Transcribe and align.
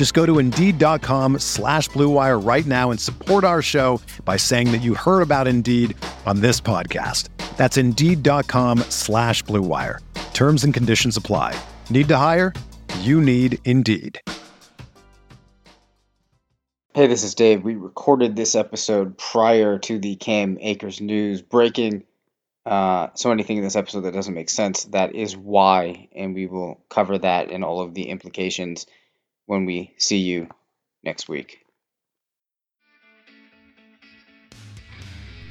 Just 0.00 0.14
go 0.14 0.24
to 0.24 0.38
Indeed.com 0.38 1.40
slash 1.40 1.90
BlueWire 1.90 2.42
right 2.42 2.64
now 2.64 2.90
and 2.90 2.98
support 2.98 3.44
our 3.44 3.60
show 3.60 4.00
by 4.24 4.38
saying 4.38 4.72
that 4.72 4.78
you 4.78 4.94
heard 4.94 5.20
about 5.20 5.46
Indeed 5.46 5.94
on 6.24 6.40
this 6.40 6.58
podcast. 6.58 7.28
That's 7.58 7.76
Indeed.com 7.76 8.78
slash 8.88 9.44
BlueWire. 9.44 9.98
Terms 10.32 10.64
and 10.64 10.72
conditions 10.72 11.18
apply. 11.18 11.54
Need 11.90 12.08
to 12.08 12.16
hire? 12.16 12.54
You 13.00 13.20
need 13.20 13.58
Indeed. 13.66 14.22
Hey, 16.94 17.06
this 17.06 17.22
is 17.22 17.34
Dave. 17.34 17.62
We 17.62 17.74
recorded 17.74 18.36
this 18.36 18.54
episode 18.54 19.18
prior 19.18 19.78
to 19.80 19.98
the 19.98 20.16
Cam 20.16 20.56
Akers 20.62 21.02
news 21.02 21.42
breaking. 21.42 22.04
Uh, 22.64 23.08
so 23.16 23.32
anything 23.32 23.58
in 23.58 23.64
this 23.64 23.76
episode 23.76 24.04
that 24.04 24.14
doesn't 24.14 24.32
make 24.32 24.48
sense, 24.48 24.84
that 24.84 25.14
is 25.14 25.36
why, 25.36 26.08
and 26.16 26.34
we 26.34 26.46
will 26.46 26.82
cover 26.88 27.18
that 27.18 27.50
and 27.50 27.62
all 27.62 27.82
of 27.82 27.92
the 27.92 28.08
implications 28.08 28.86
when 29.50 29.64
we 29.64 29.92
see 29.98 30.18
you 30.18 30.48
next 31.02 31.28
week. 31.28 31.58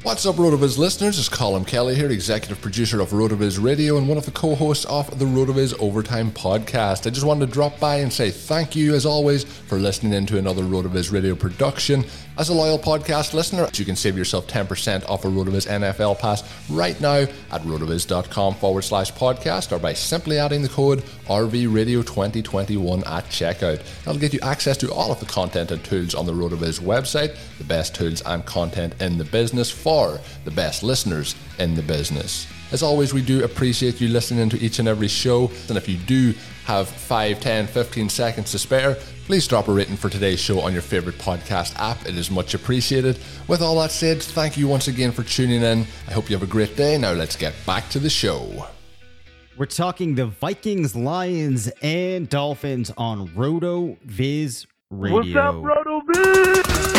What's 0.04 0.26
up, 0.26 0.38
RotoViz 0.38 0.78
listeners? 0.78 1.20
It's 1.20 1.28
Colin 1.28 1.66
Kelly 1.66 1.96
here, 1.96 2.10
executive 2.10 2.62
producer 2.62 3.02
of 3.02 3.10
RotoViz 3.10 3.62
Radio 3.62 3.98
and 3.98 4.08
one 4.08 4.18
of 4.18 4.24
the 4.24 4.32
co 4.32 4.56
hosts 4.56 4.86
of 4.86 5.20
the 5.20 5.26
RotoViz 5.26 5.78
Overtime 5.82 6.32
podcast. 6.32 7.06
I 7.06 7.10
just 7.10 7.26
wanted 7.26 7.48
to 7.48 7.52
drop 7.52 7.78
by 7.82 7.98
and 7.98 8.12
say 8.12 8.32
thank 8.32 8.74
you, 8.74 8.96
as 8.96 9.06
always, 9.06 9.44
for 9.44 9.78
listening 9.78 10.14
in 10.14 10.26
to 10.28 10.38
another 10.38 10.64
RotoViz 10.64 11.12
Radio 11.12 11.36
production. 11.36 12.06
As 12.40 12.48
a 12.48 12.54
loyal 12.54 12.80
podcast 12.80 13.34
listener, 13.34 13.68
you 13.74 13.84
can 13.84 13.98
save 13.98 14.18
yourself 14.18 14.48
10% 14.48 15.10
off 15.10 15.26
a 15.26 15.28
RotoViz 15.28 15.68
NFL 15.68 16.20
pass 16.20 16.42
right 16.70 17.00
now 17.02 17.26
at 17.52 17.62
rotoviz.com 17.64 18.56
forward 18.56 18.84
slash 18.84 19.12
podcast 19.12 19.74
or 19.74 19.78
by 19.78 19.92
simply 19.92 20.40
adding 20.40 20.62
the 20.62 20.70
code 20.70 21.04
RVRadio2021 21.28 23.06
at 23.06 23.26
checkout. 23.26 23.84
That'll 24.06 24.22
get 24.22 24.34
you 24.34 24.40
access 24.42 24.78
to 24.78 24.94
all 24.94 25.12
of 25.12 25.20
the 25.20 25.26
content 25.26 25.72
and 25.72 25.84
tools 25.84 26.16
on 26.16 26.26
the 26.26 26.32
RotoViz 26.32 26.80
website, 26.80 27.38
the 27.58 27.66
best 27.66 27.94
tools 27.94 28.22
and 28.22 28.46
content 28.46 28.94
in 29.02 29.18
the 29.18 29.26
business 29.26 29.70
for 29.70 30.18
the 30.46 30.52
best 30.52 30.82
listeners 30.82 31.36
in 31.58 31.76
the 31.76 31.84
business. 31.84 32.48
As 32.72 32.84
always, 32.84 33.14
we 33.14 33.24
do 33.24 33.44
appreciate 33.44 34.00
you 34.00 34.10
listening 34.10 34.48
to 34.50 34.60
each 34.60 34.78
and 34.78 34.88
every 34.88 35.08
show. 35.08 35.50
And 35.70 35.78
if 35.78 35.90
you 35.90 35.98
do 35.98 36.34
have 36.66 36.88
5, 36.88 37.40
10, 37.40 37.66
15 37.66 38.10
seconds 38.10 38.52
to 38.52 38.60
spare, 38.60 38.96
please 39.26 39.48
drop 39.48 39.68
a 39.68 39.72
rating 39.74 39.98
for 39.98 40.08
today's 40.08 40.40
show 40.40 40.60
on 40.60 40.72
your 40.72 40.84
favorite 40.84 41.18
podcast 41.18 41.76
app. 41.78 42.06
It 42.06 42.16
is 42.16 42.30
much 42.30 42.54
appreciated. 42.54 43.18
With 43.48 43.64
all 43.64 43.80
that 43.80 43.92
said, 43.92 44.22
thank 44.22 44.56
you 44.56 44.68
once 44.68 44.88
again 44.88 45.12
for 45.12 45.24
tuning 45.24 45.64
in. 45.64 45.88
I 46.08 46.12
hope 46.12 46.30
you 46.30 46.36
have 46.36 46.48
a 46.48 46.52
great 46.52 46.76
day. 46.76 46.98
Now 47.00 47.14
let's 47.14 47.36
get 47.36 47.56
back 47.66 47.90
to 47.90 48.00
the 48.00 48.10
show. 48.10 48.68
We're 49.58 49.66
talking 49.66 50.14
the 50.14 50.28
Vikings, 50.28 50.96
Lions, 50.96 51.70
and 51.82 52.30
Dolphins 52.30 52.92
on 52.98 53.30
RotoViz 53.30 54.68
Radio. 54.92 55.18
What's 55.18 55.36
up, 55.36 55.56
Roto 55.56 56.02
Viz? 56.14 56.99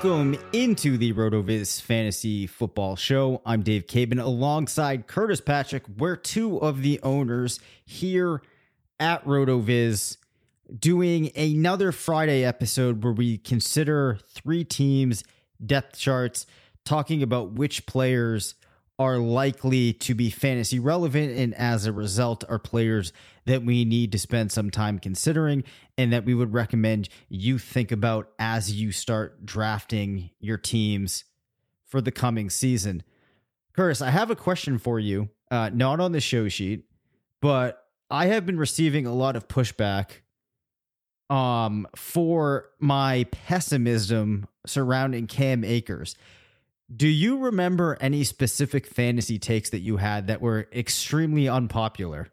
Welcome 0.00 0.38
into 0.52 0.96
the 0.96 1.12
RotoViz 1.12 1.82
Fantasy 1.82 2.46
Football 2.46 2.94
Show. 2.94 3.42
I'm 3.44 3.62
Dave 3.62 3.88
Caban 3.88 4.22
alongside 4.22 5.08
Curtis 5.08 5.40
Patrick. 5.40 5.82
We're 5.88 6.14
two 6.14 6.58
of 6.58 6.82
the 6.82 7.00
owners 7.02 7.58
here 7.84 8.40
at 9.00 9.24
RotoViz 9.24 10.18
doing 10.78 11.32
another 11.34 11.90
Friday 11.90 12.44
episode 12.44 13.02
where 13.02 13.12
we 13.12 13.38
consider 13.38 14.20
three 14.28 14.62
teams' 14.62 15.24
depth 15.66 15.98
charts, 15.98 16.46
talking 16.84 17.20
about 17.20 17.54
which 17.54 17.84
players 17.84 18.54
are 18.98 19.18
likely 19.18 19.92
to 19.92 20.14
be 20.14 20.28
fantasy 20.28 20.78
relevant 20.78 21.36
and 21.36 21.54
as 21.54 21.86
a 21.86 21.92
result 21.92 22.42
are 22.48 22.58
players 22.58 23.12
that 23.46 23.62
we 23.62 23.84
need 23.84 24.10
to 24.12 24.18
spend 24.18 24.50
some 24.50 24.70
time 24.70 24.98
considering 24.98 25.62
and 25.96 26.12
that 26.12 26.24
we 26.24 26.34
would 26.34 26.52
recommend 26.52 27.08
you 27.28 27.58
think 27.58 27.92
about 27.92 28.28
as 28.38 28.72
you 28.72 28.90
start 28.90 29.46
drafting 29.46 30.30
your 30.40 30.58
teams 30.58 31.24
for 31.86 32.00
the 32.00 32.10
coming 32.10 32.50
season. 32.50 33.02
Curtis, 33.72 34.02
I 34.02 34.10
have 34.10 34.30
a 34.30 34.36
question 34.36 34.78
for 34.78 34.98
you, 34.98 35.28
uh, 35.50 35.70
not 35.72 36.00
on 36.00 36.12
the 36.12 36.20
show 36.20 36.48
sheet, 36.48 36.84
but 37.40 37.84
I 38.10 38.26
have 38.26 38.44
been 38.44 38.58
receiving 38.58 39.06
a 39.06 39.14
lot 39.14 39.36
of 39.36 39.46
pushback 39.46 40.10
um, 41.30 41.86
for 41.94 42.70
my 42.80 43.26
pessimism 43.30 44.48
surrounding 44.66 45.26
Cam 45.26 45.62
Akers. 45.62 46.16
Do 46.94 47.06
you 47.06 47.38
remember 47.38 47.96
any 48.00 48.24
specific 48.24 48.86
fantasy 48.86 49.38
takes 49.38 49.70
that 49.70 49.80
you 49.80 49.98
had 49.98 50.28
that 50.28 50.40
were 50.40 50.68
extremely 50.72 51.48
unpopular? 51.48 52.28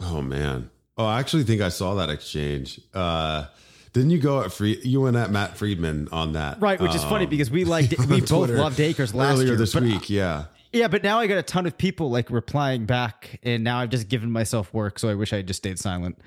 Oh 0.00 0.22
man. 0.22 0.70
Oh, 0.96 1.06
I 1.06 1.18
actually 1.20 1.44
think 1.44 1.60
I 1.60 1.68
saw 1.68 1.94
that 1.94 2.10
exchange. 2.10 2.80
Uh 2.94 3.46
didn't 3.92 4.10
you 4.10 4.18
go 4.18 4.40
at 4.42 4.52
free 4.52 4.80
you 4.84 5.00
went 5.00 5.16
at 5.16 5.30
Matt 5.30 5.56
Freedman 5.56 6.08
on 6.12 6.34
that? 6.34 6.60
Right, 6.60 6.80
which 6.80 6.94
is 6.94 7.02
funny 7.02 7.24
um, 7.24 7.30
because 7.30 7.50
we 7.50 7.64
liked 7.64 7.98
we 7.98 8.20
both 8.20 8.28
Twitter 8.28 8.56
loved 8.58 8.78
Akers 8.78 9.14
last 9.14 9.34
earlier 9.34 9.48
year 9.48 9.56
this 9.56 9.74
but 9.74 9.82
week, 9.82 10.08
yeah. 10.08 10.44
Yeah, 10.72 10.86
but 10.86 11.02
now 11.02 11.18
I 11.18 11.26
got 11.26 11.38
a 11.38 11.42
ton 11.42 11.66
of 11.66 11.76
people 11.76 12.10
like 12.10 12.30
replying 12.30 12.86
back, 12.86 13.40
and 13.42 13.64
now 13.64 13.80
I've 13.80 13.90
just 13.90 14.08
given 14.08 14.30
myself 14.30 14.72
work, 14.72 15.00
so 15.00 15.08
I 15.08 15.14
wish 15.14 15.32
I 15.32 15.36
had 15.38 15.48
just 15.48 15.58
stayed 15.58 15.80
silent. 15.80 16.20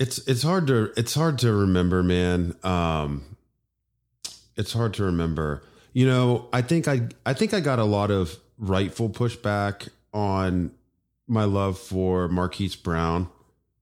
It's 0.00 0.18
it's 0.26 0.42
hard 0.42 0.66
to 0.68 0.92
it's 0.96 1.14
hard 1.14 1.38
to 1.40 1.52
remember, 1.52 2.02
man. 2.02 2.56
Um 2.64 3.36
it's 4.56 4.72
hard 4.72 4.94
to 4.94 5.04
remember. 5.04 5.62
You 5.92 6.06
know, 6.06 6.48
I 6.52 6.62
think 6.62 6.88
I 6.88 7.08
I 7.26 7.34
think 7.34 7.52
I 7.52 7.60
got 7.60 7.78
a 7.78 7.84
lot 7.84 8.10
of 8.10 8.36
rightful 8.58 9.10
pushback 9.10 9.88
on 10.12 10.72
my 11.28 11.44
love 11.44 11.78
for 11.78 12.28
Marquise 12.28 12.76
Brown 12.76 13.28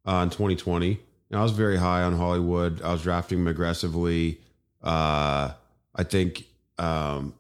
uh, 0.05 0.21
in 0.25 0.31
2020. 0.31 0.89
You 0.89 0.99
know, 1.31 1.39
I 1.39 1.43
was 1.43 1.53
very 1.53 1.77
high 1.77 2.03
on 2.03 2.17
Hollywood. 2.17 2.83
I 2.83 2.93
was 2.93 3.03
drafting 3.03 3.39
him 3.39 3.47
aggressively. 3.47 4.41
Uh, 4.83 5.53
I 5.95 6.03
think 6.05 6.47
um, 6.79 7.35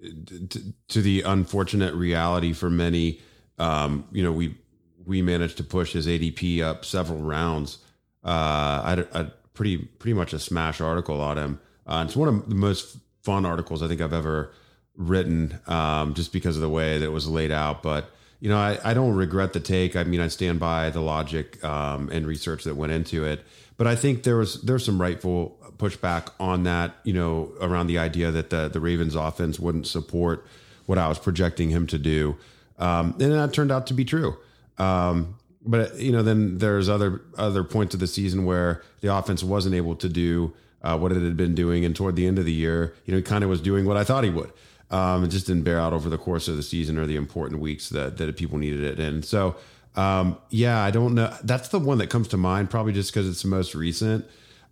t- 0.00 0.74
to 0.88 1.02
the 1.02 1.22
unfortunate 1.22 1.94
reality 1.94 2.52
for 2.52 2.70
many, 2.70 3.20
um, 3.58 4.06
you 4.12 4.22
know, 4.22 4.32
we 4.32 4.56
we 5.06 5.22
managed 5.22 5.56
to 5.58 5.64
push 5.64 5.92
his 5.92 6.06
ADP 6.06 6.60
up 6.62 6.84
several 6.84 7.20
rounds. 7.20 7.78
Uh, 8.24 8.82
I 8.84 9.06
had 9.12 9.32
pretty 9.54 9.78
pretty 9.78 10.14
much 10.14 10.32
a 10.32 10.38
smash 10.38 10.80
article 10.80 11.20
on 11.20 11.38
him. 11.38 11.60
Uh, 11.86 12.04
it's 12.06 12.16
one 12.16 12.28
of 12.28 12.48
the 12.48 12.54
most 12.54 12.96
fun 13.22 13.46
articles 13.46 13.82
I 13.82 13.88
think 13.88 14.00
I've 14.00 14.12
ever 14.12 14.52
written, 14.96 15.58
um, 15.66 16.14
just 16.14 16.32
because 16.32 16.56
of 16.56 16.62
the 16.62 16.68
way 16.68 16.98
that 16.98 17.04
it 17.04 17.12
was 17.12 17.28
laid 17.28 17.50
out. 17.50 17.82
But 17.82 18.10
you 18.40 18.48
know, 18.48 18.58
I, 18.58 18.78
I 18.84 18.94
don't 18.94 19.14
regret 19.14 19.52
the 19.52 19.60
take. 19.60 19.96
I 19.96 20.04
mean, 20.04 20.20
I 20.20 20.28
stand 20.28 20.60
by 20.60 20.90
the 20.90 21.00
logic 21.00 21.62
um, 21.64 22.10
and 22.10 22.26
research 22.26 22.64
that 22.64 22.74
went 22.74 22.92
into 22.92 23.24
it. 23.24 23.44
But 23.76 23.86
I 23.86 23.96
think 23.96 24.22
there 24.22 24.36
was 24.36 24.60
there's 24.62 24.84
some 24.84 25.00
rightful 25.00 25.58
pushback 25.78 26.30
on 26.38 26.64
that. 26.64 26.94
You 27.04 27.14
know, 27.14 27.52
around 27.60 27.86
the 27.86 27.98
idea 27.98 28.30
that 28.30 28.50
the 28.50 28.68
the 28.68 28.80
Ravens 28.80 29.14
offense 29.14 29.58
wouldn't 29.58 29.86
support 29.86 30.46
what 30.86 30.98
I 30.98 31.08
was 31.08 31.18
projecting 31.18 31.70
him 31.70 31.86
to 31.88 31.98
do, 31.98 32.36
um, 32.78 33.16
and 33.20 33.32
that 33.32 33.52
turned 33.52 33.72
out 33.72 33.86
to 33.88 33.94
be 33.94 34.04
true. 34.04 34.36
Um, 34.78 35.36
but 35.64 35.98
you 35.98 36.12
know, 36.12 36.22
then 36.22 36.58
there's 36.58 36.88
other 36.88 37.22
other 37.36 37.64
points 37.64 37.94
of 37.94 38.00
the 38.00 38.06
season 38.06 38.44
where 38.44 38.82
the 39.00 39.14
offense 39.14 39.42
wasn't 39.42 39.74
able 39.74 39.96
to 39.96 40.08
do 40.08 40.52
uh, 40.82 40.98
what 40.98 41.12
it 41.12 41.22
had 41.22 41.36
been 41.36 41.54
doing, 41.54 41.84
and 41.84 41.96
toward 41.96 42.16
the 42.16 42.26
end 42.26 42.38
of 42.38 42.44
the 42.44 42.52
year, 42.52 42.94
you 43.06 43.12
know, 43.12 43.18
he 43.18 43.22
kind 43.22 43.42
of 43.42 43.50
was 43.50 43.60
doing 43.60 43.86
what 43.86 43.96
I 43.96 44.04
thought 44.04 44.24
he 44.24 44.30
would. 44.30 44.52
Um, 44.90 45.24
it 45.24 45.28
just 45.28 45.46
didn't 45.46 45.62
bear 45.62 45.80
out 45.80 45.92
over 45.92 46.10
the 46.10 46.18
course 46.18 46.46
of 46.46 46.56
the 46.56 46.62
season 46.62 46.98
or 46.98 47.06
the 47.06 47.16
important 47.16 47.60
weeks 47.60 47.88
that 47.88 48.18
that 48.18 48.36
people 48.36 48.58
needed 48.58 48.82
it. 48.82 49.00
And 49.00 49.24
so, 49.24 49.56
um, 49.96 50.38
yeah, 50.50 50.82
I 50.82 50.90
don't 50.90 51.14
know. 51.14 51.34
That's 51.42 51.68
the 51.68 51.78
one 51.78 51.98
that 51.98 52.10
comes 52.10 52.28
to 52.28 52.36
mind, 52.36 52.70
probably 52.70 52.92
just 52.92 53.12
because 53.12 53.28
it's 53.28 53.42
the 53.42 53.48
most 53.48 53.74
recent. 53.74 54.26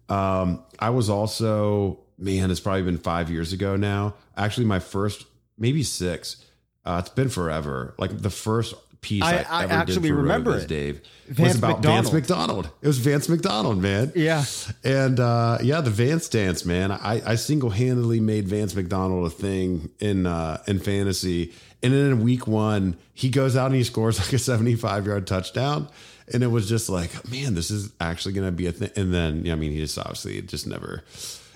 Um, 0.09 0.63
I 0.79 0.91
was 0.91 1.09
also, 1.09 2.01
man, 2.19 2.51
it's 2.51 2.61
probably 2.61 2.83
been 2.83 2.99
five 2.99 3.31
years 3.31 3.53
ago 3.55 3.77
now. 3.77 4.15
Actually, 4.37 4.67
my 4.67 4.79
first, 4.79 5.25
maybe 5.57 5.83
six. 5.83 6.45
Uh, 6.85 7.01
it's 7.01 7.15
been 7.15 7.29
forever. 7.29 7.95
Like 7.99 8.19
the 8.21 8.31
first 8.31 8.75
piece 9.03 9.23
I, 9.23 9.45
I- 9.49 9.63
I 9.63 9.65
actually 9.67 10.13
remember 10.13 10.57
it. 10.57 10.69
Dave, 10.69 11.03
Vance 11.27 11.39
was 11.55 11.59
about 11.59 11.69
McDonald. 11.77 12.05
Vance 12.05 12.13
McDonald. 12.13 12.71
It 12.81 12.87
was 12.87 12.99
Vance 12.99 13.29
McDonald, 13.29 13.79
man. 13.83 14.13
Yeah. 14.15 14.45
And 14.85 15.21
uh, 15.21 15.59
yeah, 15.63 15.81
the 15.83 15.91
Vance 15.91 16.29
dance, 16.29 16.65
man. 16.65 16.91
I, 16.91 17.21
I 17.33 17.35
single 17.35 17.71
handedly 17.71 18.21
made 18.21 18.49
Vance 18.49 18.75
McDonald 18.75 19.27
a 19.27 19.31
thing 19.31 19.91
in 19.99 20.27
uh, 20.27 20.63
in 20.67 20.79
fantasy. 20.79 21.53
And 21.83 21.93
then 21.93 22.07
in 22.13 22.23
week 22.23 22.47
one, 22.47 22.97
he 23.13 23.29
goes 23.29 23.57
out 23.57 23.67
and 23.67 23.75
he 23.75 23.83
scores 23.85 24.19
like 24.21 24.33
a 24.33 24.39
75 24.39 25.07
yard 25.07 25.27
touchdown. 25.27 25.89
And 26.33 26.43
it 26.45 26.47
was 26.47 26.69
just 26.69 26.89
like, 26.89 27.29
man, 27.31 27.55
this 27.55 27.71
is 27.71 27.93
actually 28.01 28.33
going 28.35 28.47
to 28.47 28.53
be 28.53 28.67
a 28.67 28.73
thing. 28.73 28.91
And 28.95 29.13
then, 29.13 29.45
yeah, 29.45 29.53
I 29.53 29.57
mean, 29.57 29.73
he 29.73 29.79
just 29.79 29.99
obviously, 29.99 30.39
it 30.39 30.47
just 30.47 30.67
never, 30.69 31.03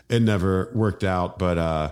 it 0.08 0.20
never 0.20 0.70
worked 0.74 1.04
out. 1.04 1.38
But 1.38 1.56
uh, 1.58 1.90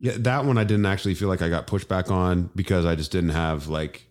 yeah, 0.00 0.12
that 0.18 0.44
one 0.44 0.58
I 0.58 0.64
didn't 0.64 0.86
actually 0.86 1.14
feel 1.14 1.28
like 1.28 1.40
I 1.40 1.48
got 1.48 1.68
pushback 1.68 2.10
on 2.10 2.50
because 2.56 2.84
I 2.84 2.96
just 2.96 3.12
didn't 3.12 3.30
have 3.30 3.68
like 3.68 4.04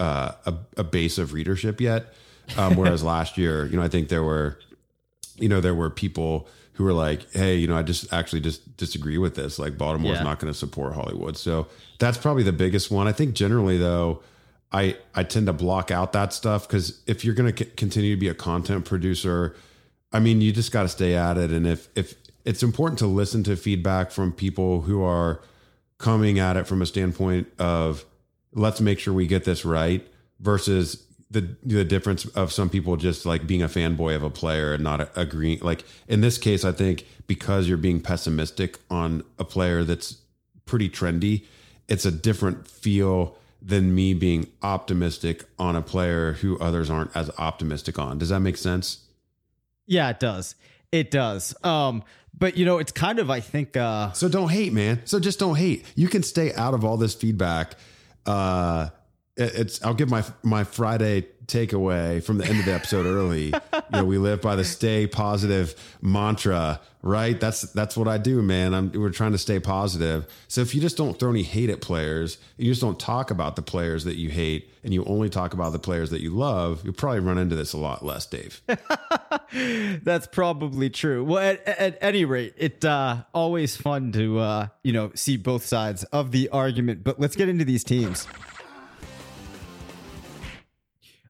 uh, 0.00 0.32
a, 0.46 0.54
a 0.78 0.84
base 0.84 1.18
of 1.18 1.32
readership 1.32 1.80
yet. 1.80 2.12
Um, 2.56 2.76
whereas 2.76 3.04
last 3.14 3.38
year, 3.38 3.66
you 3.66 3.76
know, 3.76 3.82
I 3.82 3.88
think 3.88 4.08
there 4.08 4.24
were, 4.24 4.58
you 5.36 5.48
know, 5.48 5.60
there 5.60 5.74
were 5.74 5.90
people 5.90 6.48
who 6.72 6.84
were 6.84 6.92
like, 6.92 7.30
"Hey, 7.32 7.56
you 7.56 7.66
know, 7.68 7.76
I 7.76 7.82
just 7.82 8.12
actually 8.12 8.40
just 8.40 8.76
disagree 8.76 9.18
with 9.18 9.34
this. 9.36 9.58
Like, 9.58 9.76
Baltimore's 9.78 10.18
Yeah. 10.18 10.24
not 10.24 10.40
going 10.40 10.52
to 10.52 10.58
support 10.58 10.94
Hollywood." 10.94 11.36
So 11.36 11.66
that's 11.98 12.18
probably 12.18 12.42
the 12.42 12.52
biggest 12.52 12.90
one. 12.90 13.06
I 13.06 13.12
think 13.12 13.34
generally 13.34 13.76
though, 13.78 14.22
I 14.72 14.96
I 15.14 15.22
tend 15.24 15.46
to 15.46 15.52
block 15.52 15.90
out 15.90 16.12
that 16.14 16.32
stuff 16.32 16.66
because 16.66 17.00
if 17.06 17.24
you're 17.24 17.34
going 17.34 17.52
to 17.54 17.64
c- 17.64 17.70
continue 17.76 18.14
to 18.14 18.20
be 18.20 18.28
a 18.28 18.34
content 18.34 18.84
producer, 18.86 19.54
I 20.12 20.20
mean, 20.20 20.40
you 20.40 20.52
just 20.52 20.72
got 20.72 20.82
to 20.84 20.88
stay 20.88 21.14
at 21.14 21.36
it. 21.36 21.50
And 21.50 21.66
if 21.66 21.88
if 21.94 22.14
it's 22.46 22.62
important 22.62 22.98
to 23.00 23.06
listen 23.06 23.42
to 23.44 23.56
feedback 23.56 24.10
from 24.10 24.32
people 24.32 24.80
who 24.82 25.02
are 25.04 25.40
coming 25.98 26.38
at 26.38 26.56
it 26.56 26.66
from 26.66 26.80
a 26.80 26.86
standpoint 26.86 27.46
of 27.58 28.06
let's 28.52 28.80
make 28.80 28.98
sure 28.98 29.14
we 29.14 29.26
get 29.26 29.44
this 29.44 29.64
right 29.64 30.06
versus 30.40 31.04
the 31.30 31.56
the 31.62 31.84
difference 31.84 32.24
of 32.26 32.52
some 32.52 32.68
people 32.68 32.96
just 32.96 33.24
like 33.24 33.46
being 33.46 33.62
a 33.62 33.68
fanboy 33.68 34.16
of 34.16 34.22
a 34.22 34.30
player 34.30 34.72
and 34.74 34.82
not 34.82 35.10
agreeing 35.16 35.60
like 35.60 35.84
in 36.08 36.20
this 36.20 36.38
case 36.38 36.64
I 36.64 36.72
think 36.72 37.06
because 37.26 37.68
you're 37.68 37.78
being 37.78 38.00
pessimistic 38.00 38.78
on 38.90 39.22
a 39.38 39.44
player 39.44 39.84
that's 39.84 40.18
pretty 40.66 40.88
trendy 40.88 41.44
it's 41.88 42.04
a 42.04 42.10
different 42.10 42.66
feel 42.66 43.36
than 43.62 43.94
me 43.94 44.14
being 44.14 44.46
optimistic 44.62 45.44
on 45.58 45.76
a 45.76 45.82
player 45.82 46.32
who 46.32 46.58
others 46.58 46.88
aren't 46.90 47.14
as 47.16 47.30
optimistic 47.38 47.98
on 47.98 48.18
does 48.18 48.30
that 48.30 48.40
make 48.40 48.56
sense 48.56 49.06
Yeah, 49.86 50.10
it 50.10 50.20
does. 50.20 50.54
It 50.92 51.10
does. 51.10 51.54
Um, 51.64 52.02
but 52.36 52.56
you 52.56 52.64
know, 52.64 52.78
it's 52.78 52.92
kind 52.92 53.18
of 53.18 53.28
I 53.30 53.40
think 53.40 53.76
uh 53.76 54.12
So 54.12 54.28
don't 54.28 54.48
hate, 54.50 54.72
man. 54.72 55.02
So 55.04 55.18
just 55.20 55.38
don't 55.38 55.56
hate. 55.56 55.84
You 55.94 56.08
can 56.08 56.22
stay 56.22 56.52
out 56.54 56.74
of 56.74 56.84
all 56.84 56.96
this 56.96 57.14
feedback. 57.14 57.74
Uh, 58.26 58.88
it's 59.40 59.82
I'll 59.82 59.94
give 59.94 60.10
my 60.10 60.24
my 60.42 60.64
Friday 60.64 61.26
takeaway 61.46 62.22
from 62.22 62.38
the 62.38 62.46
end 62.46 62.60
of 62.60 62.64
the 62.64 62.72
episode 62.72 63.06
early. 63.06 63.52
You 63.92 63.98
know, 63.98 64.04
we 64.04 64.18
live 64.18 64.40
by 64.40 64.54
the 64.54 64.62
stay 64.62 65.08
positive 65.08 65.74
mantra, 66.00 66.80
right? 67.02 67.40
That's 67.40 67.62
that's 67.72 67.96
what 67.96 68.06
I 68.06 68.18
do, 68.18 68.40
man. 68.40 68.72
I'm 68.72 68.92
we're 68.92 69.10
trying 69.10 69.32
to 69.32 69.38
stay 69.38 69.58
positive. 69.58 70.32
So 70.46 70.60
if 70.60 70.76
you 70.76 70.80
just 70.80 70.96
don't 70.96 71.18
throw 71.18 71.30
any 71.30 71.42
hate 71.42 71.70
at 71.70 71.80
players, 71.80 72.38
you 72.56 72.70
just 72.70 72.80
don't 72.80 73.00
talk 73.00 73.32
about 73.32 73.56
the 73.56 73.62
players 73.62 74.04
that 74.04 74.14
you 74.14 74.30
hate, 74.30 74.70
and 74.84 74.94
you 74.94 75.04
only 75.06 75.28
talk 75.28 75.54
about 75.54 75.72
the 75.72 75.80
players 75.80 76.10
that 76.10 76.20
you 76.20 76.30
love, 76.30 76.82
you'll 76.84 76.94
probably 76.94 77.18
run 77.18 77.36
into 77.36 77.56
this 77.56 77.72
a 77.72 77.78
lot 77.78 78.04
less, 78.04 78.26
Dave. 78.26 78.62
that's 80.04 80.28
probably 80.28 80.88
true. 80.88 81.24
Well, 81.24 81.38
at, 81.42 81.66
at 81.66 81.98
any 82.00 82.24
rate, 82.24 82.54
it 82.56 82.84
uh 82.84 83.24
always 83.34 83.76
fun 83.76 84.12
to 84.12 84.38
uh 84.38 84.68
you 84.84 84.92
know 84.92 85.10
see 85.16 85.36
both 85.36 85.66
sides 85.66 86.04
of 86.04 86.30
the 86.30 86.48
argument. 86.50 87.02
But 87.02 87.18
let's 87.18 87.34
get 87.34 87.48
into 87.48 87.64
these 87.64 87.82
teams. 87.82 88.28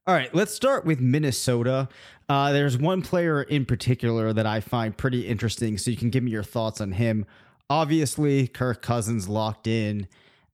All 0.07 0.15
right, 0.15 0.33
let's 0.33 0.51
start 0.51 0.83
with 0.83 0.99
Minnesota. 0.99 1.87
Uh, 2.27 2.51
there's 2.53 2.75
one 2.75 3.03
player 3.03 3.43
in 3.43 3.65
particular 3.65 4.33
that 4.33 4.47
I 4.47 4.59
find 4.59 4.97
pretty 4.97 5.27
interesting, 5.27 5.77
so 5.77 5.91
you 5.91 5.97
can 5.97 6.09
give 6.09 6.23
me 6.23 6.31
your 6.31 6.41
thoughts 6.41 6.81
on 6.81 6.93
him. 6.93 7.27
Obviously, 7.69 8.47
Kirk 8.47 8.81
Cousins 8.81 9.29
locked 9.29 9.67
in 9.67 10.07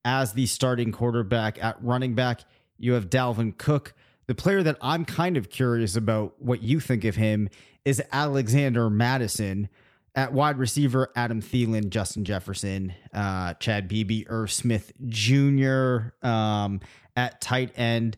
as 0.04 0.34
the 0.34 0.48
starting 0.48 0.92
quarterback 0.92 1.64
at 1.64 1.82
running 1.82 2.14
back. 2.14 2.42
You 2.78 2.92
have 2.94 3.10
Dalvin 3.10 3.58
Cook. 3.58 3.94
The 4.26 4.36
player 4.36 4.64
that 4.64 4.76
I'm 4.82 5.06
kind 5.06 5.38
of 5.38 5.50
curious 5.50 5.96
about 5.96 6.42
what 6.42 6.62
you 6.62 6.82
think 6.82 7.06
of 7.06 7.16
him 7.16 7.48
is 7.86 8.04
Alexander 8.12 8.90
Mattison. 8.90 9.70
At 10.14 10.34
wide 10.34 10.58
receiver, 10.58 11.10
Adam 11.16 11.42
Thielen, 11.42 11.90
Justin 11.90 12.26
Jefferson, 12.26 12.94
uh, 13.14 13.54
Chad 13.54 13.88
Beebe, 13.88 14.26
Irv 14.28 14.52
Smith 14.52 14.92
Jr. 15.06 16.12
Um, 16.22 16.82
at 17.16 17.40
tight 17.40 17.72
end, 17.80 18.18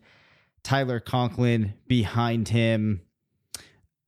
Tyler 0.62 1.00
Conklin 1.00 1.74
behind 1.86 2.48
him. 2.48 3.02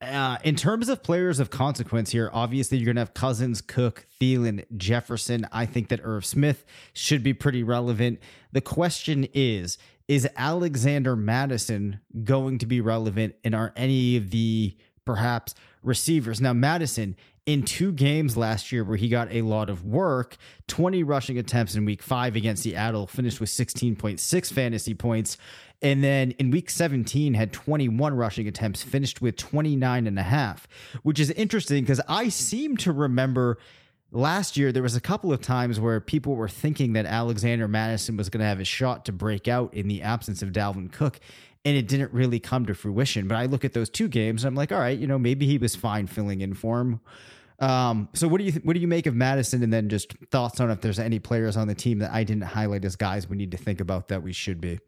Uh, 0.02 0.36
in 0.42 0.56
terms 0.56 0.88
of 0.88 1.02
players 1.02 1.38
of 1.38 1.48
consequence 1.48 2.10
here, 2.10 2.28
obviously 2.32 2.76
you're 2.76 2.86
going 2.86 2.96
to 2.96 3.02
have 3.02 3.14
Cousins, 3.14 3.60
Cook, 3.60 4.06
Thielen, 4.20 4.64
Jefferson. 4.76 5.46
I 5.52 5.64
think 5.64 5.88
that 5.88 6.00
Irv 6.02 6.26
Smith 6.26 6.64
should 6.92 7.22
be 7.22 7.32
pretty 7.32 7.62
relevant. 7.62 8.18
The 8.50 8.60
question 8.60 9.28
is 9.32 9.78
Is 10.08 10.28
Alexander 10.36 11.14
Mattison 11.14 12.00
going 12.24 12.58
to 12.58 12.66
be 12.66 12.80
relevant? 12.80 13.36
And 13.44 13.54
are 13.54 13.72
any 13.76 14.16
of 14.16 14.30
the 14.30 14.76
perhaps 15.04 15.54
receivers? 15.84 16.40
Now, 16.40 16.52
Mattison, 16.52 17.14
in 17.46 17.62
two 17.62 17.92
games 17.92 18.36
last 18.36 18.72
year 18.72 18.84
where 18.84 18.96
he 18.96 19.08
got 19.08 19.32
a 19.32 19.42
lot 19.42 19.68
of 19.68 19.84
work 19.84 20.36
20 20.68 21.02
rushing 21.02 21.38
attempts 21.38 21.74
in 21.74 21.84
week 21.84 22.02
five 22.02 22.36
against 22.36 22.62
Seattle, 22.62 23.06
finished 23.06 23.40
with 23.40 23.50
16.6 23.50 24.52
fantasy 24.52 24.94
points. 24.94 25.36
And 25.82 26.02
then 26.02 26.30
in 26.32 26.50
week 26.50 26.70
17 26.70 27.34
had 27.34 27.52
21 27.52 28.14
rushing 28.14 28.46
attempts, 28.46 28.82
finished 28.82 29.20
with 29.20 29.36
29 29.36 30.06
and 30.06 30.18
a 30.18 30.22
half, 30.22 30.68
which 31.02 31.18
is 31.18 31.30
interesting 31.32 31.82
because 31.82 32.00
I 32.08 32.28
seem 32.28 32.76
to 32.78 32.92
remember 32.92 33.58
last 34.12 34.56
year 34.56 34.70
there 34.70 34.82
was 34.82 34.94
a 34.94 35.00
couple 35.00 35.32
of 35.32 35.40
times 35.40 35.80
where 35.80 36.00
people 36.00 36.36
were 36.36 36.48
thinking 36.48 36.92
that 36.92 37.06
Alexander 37.06 37.66
Mattison 37.66 38.16
was 38.16 38.28
going 38.28 38.40
to 38.40 38.46
have 38.46 38.60
a 38.60 38.64
shot 38.64 39.04
to 39.06 39.12
break 39.12 39.48
out 39.48 39.74
in 39.74 39.88
the 39.88 40.02
absence 40.02 40.40
of 40.40 40.50
Dalvin 40.50 40.92
Cook. 40.92 41.18
And 41.64 41.76
it 41.76 41.86
didn't 41.86 42.12
really 42.12 42.40
come 42.40 42.66
to 42.66 42.74
fruition. 42.74 43.28
But 43.28 43.36
I 43.36 43.46
look 43.46 43.64
at 43.64 43.72
those 43.72 43.88
two 43.88 44.08
games 44.08 44.44
and 44.44 44.48
I'm 44.48 44.56
like, 44.56 44.72
all 44.72 44.80
right, 44.80 44.98
you 44.98 45.06
know, 45.06 45.18
maybe 45.18 45.46
he 45.46 45.58
was 45.58 45.76
fine 45.76 46.08
filling 46.08 46.40
in 46.40 46.54
for 46.54 46.80
him. 46.80 47.00
Um, 47.60 48.08
so 48.14 48.26
what 48.26 48.38
do 48.38 48.44
you 48.44 48.50
th- 48.50 48.64
what 48.64 48.74
do 48.74 48.80
you 48.80 48.88
make 48.88 49.06
of 49.06 49.14
Mattison? 49.14 49.62
And 49.62 49.72
then 49.72 49.88
just 49.88 50.12
thoughts 50.32 50.58
on 50.58 50.72
if 50.72 50.80
there's 50.80 50.98
any 50.98 51.20
players 51.20 51.56
on 51.56 51.68
the 51.68 51.76
team 51.76 52.00
that 52.00 52.12
I 52.12 52.24
didn't 52.24 52.42
highlight 52.42 52.84
as 52.84 52.96
guys 52.96 53.28
we 53.28 53.36
need 53.36 53.52
to 53.52 53.56
think 53.56 53.80
about 53.80 54.08
that 54.08 54.24
we 54.24 54.32
should 54.32 54.60
be. 54.60 54.80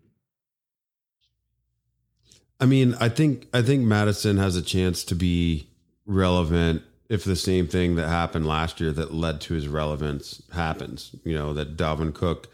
I 2.61 2.67
mean, 2.67 2.95
I 3.01 3.09
think 3.09 3.49
I 3.53 3.63
think 3.63 3.83
Mattison 3.85 4.37
has 4.39 4.57
a 4.57 4.63
chance 4.63 5.05
to 5.05 5.15
be 5.15 5.69
relevant 6.07 6.83
if 7.09 7.25
the 7.25 7.37
same 7.37 7.67
thing 7.67 7.97
that 7.97 8.09
happened 8.09 8.47
last 8.47 8.81
year 8.81 8.93
that 8.93 9.13
led 9.13 9.41
to 9.43 9.55
his 9.55 9.69
relevance 9.69 10.43
happens. 10.53 11.15
You 11.25 11.35
know, 11.35 11.53
that 11.55 11.77
Dalvin 11.77 12.15
Cook 12.15 12.49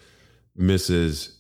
misses 0.57 1.37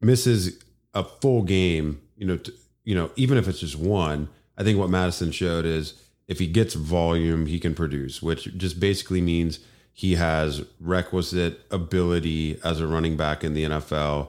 misses 0.00 0.62
a 0.94 1.04
full 1.04 1.42
game, 1.42 2.00
you 2.16 2.26
know, 2.26 2.36
t- 2.36 2.52
you 2.84 2.94
know, 2.94 3.10
even 3.16 3.38
if 3.38 3.46
it's 3.46 3.60
just 3.60 3.76
one, 3.76 4.28
I 4.56 4.64
think 4.64 4.78
what 4.78 4.90
Mattison 4.90 5.30
showed 5.30 5.64
is 5.64 5.94
if 6.26 6.38
he 6.38 6.46
gets 6.46 6.74
volume, 6.74 7.46
he 7.46 7.58
can 7.58 7.74
produce, 7.74 8.22
which 8.22 8.56
just 8.56 8.80
basically 8.80 9.20
means 9.20 9.60
he 9.92 10.14
has 10.14 10.64
requisite 10.80 11.60
ability 11.70 12.58
as 12.64 12.80
a 12.80 12.86
running 12.86 13.16
back 13.16 13.44
in 13.44 13.54
the 13.54 13.64
NFL 13.64 14.28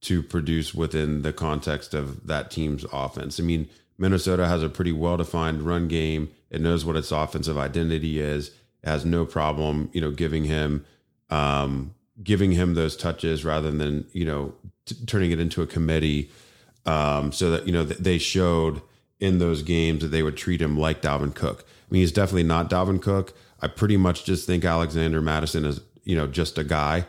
to 0.00 0.22
produce 0.22 0.74
within 0.74 1.22
the 1.22 1.32
context 1.32 1.94
of 1.94 2.26
that 2.26 2.50
team's 2.50 2.84
offense. 2.92 3.40
I 3.40 3.42
mean, 3.42 3.68
Minnesota 3.98 4.46
has 4.46 4.62
a 4.62 4.68
pretty 4.68 4.92
well-defined 4.92 5.62
run 5.62 5.88
game. 5.88 6.30
It 6.50 6.60
knows 6.60 6.84
what 6.84 6.96
its 6.96 7.10
offensive 7.10 7.58
identity 7.58 8.20
is. 8.20 8.48
It 8.82 8.88
has 8.88 9.04
no 9.04 9.26
problem, 9.26 9.90
you 9.92 10.00
know, 10.00 10.12
giving 10.12 10.44
him 10.44 10.84
um, 11.30 11.94
giving 12.22 12.52
him 12.52 12.74
those 12.74 12.96
touches 12.96 13.44
rather 13.44 13.70
than 13.70 14.06
you 14.12 14.24
know 14.24 14.54
t- 14.86 14.96
turning 15.06 15.30
it 15.30 15.40
into 15.40 15.62
a 15.62 15.66
committee. 15.66 16.30
Um, 16.86 17.32
so 17.32 17.50
that 17.50 17.66
you 17.66 17.72
know 17.72 17.84
th- 17.84 17.98
they 17.98 18.18
showed 18.18 18.80
in 19.20 19.38
those 19.38 19.62
games 19.62 20.02
that 20.02 20.08
they 20.08 20.22
would 20.22 20.36
treat 20.36 20.62
him 20.62 20.78
like 20.78 21.02
Dalvin 21.02 21.34
Cook. 21.34 21.64
I 21.66 21.92
mean, 21.92 22.00
he's 22.00 22.12
definitely 22.12 22.44
not 22.44 22.70
Dalvin 22.70 23.02
Cook. 23.02 23.34
I 23.60 23.66
pretty 23.66 23.96
much 23.96 24.24
just 24.24 24.46
think 24.46 24.64
Alexander 24.64 25.20
Mattison 25.20 25.64
is 25.64 25.80
you 26.04 26.16
know 26.16 26.26
just 26.26 26.56
a 26.56 26.64
guy. 26.64 27.06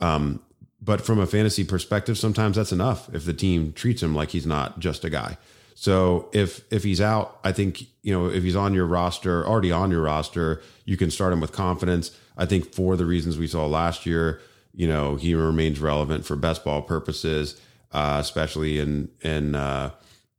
Um, 0.00 0.42
but 0.80 1.00
from 1.00 1.18
a 1.18 1.26
fantasy 1.26 1.64
perspective, 1.64 2.18
sometimes 2.18 2.56
that's 2.56 2.72
enough 2.72 3.12
if 3.14 3.24
the 3.24 3.32
team 3.32 3.72
treats 3.72 4.02
him 4.02 4.14
like 4.14 4.30
he's 4.30 4.46
not 4.46 4.78
just 4.78 5.04
a 5.04 5.10
guy. 5.10 5.38
So 5.74 6.30
if 6.32 6.64
if 6.72 6.84
he's 6.84 7.00
out, 7.00 7.38
I 7.44 7.52
think 7.52 7.82
you 8.02 8.12
know 8.12 8.26
if 8.26 8.42
he's 8.42 8.56
on 8.56 8.72
your 8.72 8.86
roster, 8.86 9.46
already 9.46 9.72
on 9.72 9.90
your 9.90 10.02
roster, 10.02 10.62
you 10.84 10.96
can 10.96 11.10
start 11.10 11.32
him 11.32 11.40
with 11.40 11.52
confidence. 11.52 12.16
I 12.36 12.46
think 12.46 12.74
for 12.74 12.96
the 12.96 13.04
reasons 13.04 13.36
we 13.36 13.46
saw 13.46 13.66
last 13.66 14.06
year, 14.06 14.40
you 14.74 14.88
know 14.88 15.16
he 15.16 15.34
remains 15.34 15.78
relevant 15.78 16.24
for 16.24 16.34
best 16.34 16.64
ball 16.64 16.80
purposes, 16.80 17.60
uh, 17.92 18.16
especially 18.20 18.78
in 18.78 19.10
in 19.20 19.54
uh, 19.54 19.90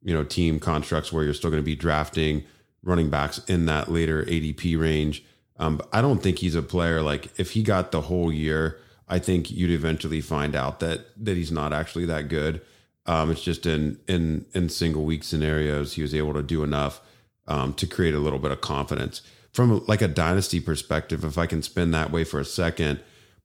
you 0.01 0.13
know 0.13 0.23
team 0.23 0.59
constructs 0.59 1.13
where 1.13 1.23
you're 1.23 1.35
still 1.35 1.51
going 1.51 1.61
to 1.61 1.65
be 1.65 1.75
drafting 1.75 2.43
running 2.83 3.09
backs 3.09 3.39
in 3.47 3.65
that 3.67 3.91
later 3.91 4.23
ADP 4.23 4.79
range. 4.79 5.23
Um, 5.59 5.81
I 5.91 6.01
don't 6.01 6.21
think 6.21 6.39
he's 6.39 6.55
a 6.55 6.61
player 6.63 7.01
like 7.01 7.39
if 7.39 7.51
he 7.51 7.61
got 7.61 7.91
the 7.91 8.01
whole 8.01 8.31
year, 8.31 8.79
I 9.07 9.19
think 9.19 9.49
you'd 9.49 9.71
eventually 9.71 10.21
find 10.21 10.55
out 10.55 10.79
that 10.79 11.07
that 11.17 11.37
he's 11.37 11.51
not 11.51 11.73
actually 11.73 12.05
that 12.05 12.27
good. 12.27 12.61
Um, 13.05 13.31
it's 13.31 13.43
just 13.43 13.65
in 13.65 13.99
in 14.07 14.45
in 14.53 14.69
single 14.69 15.05
week 15.05 15.23
scenarios, 15.23 15.93
he 15.93 16.01
was 16.01 16.13
able 16.13 16.33
to 16.33 16.43
do 16.43 16.63
enough 16.63 17.01
um, 17.47 17.73
to 17.75 17.87
create 17.87 18.13
a 18.13 18.19
little 18.19 18.39
bit 18.39 18.51
of 18.51 18.61
confidence 18.61 19.21
from 19.53 19.83
like 19.87 20.01
a 20.01 20.07
dynasty 20.07 20.59
perspective. 20.59 21.23
If 21.23 21.37
I 21.37 21.45
can 21.45 21.61
spin 21.61 21.91
that 21.91 22.11
way 22.11 22.23
for 22.23 22.39
a 22.39 22.45
second, 22.45 22.99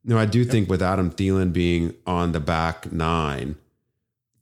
you 0.04 0.12
know, 0.12 0.19
I 0.19 0.26
do 0.26 0.40
yep. 0.40 0.50
think 0.50 0.69
with 0.69 0.83
Adam 0.83 1.11
Thielen 1.11 1.52
being 1.52 1.95
on 2.07 2.33
the 2.33 2.40
back 2.40 2.90
nine, 2.90 3.57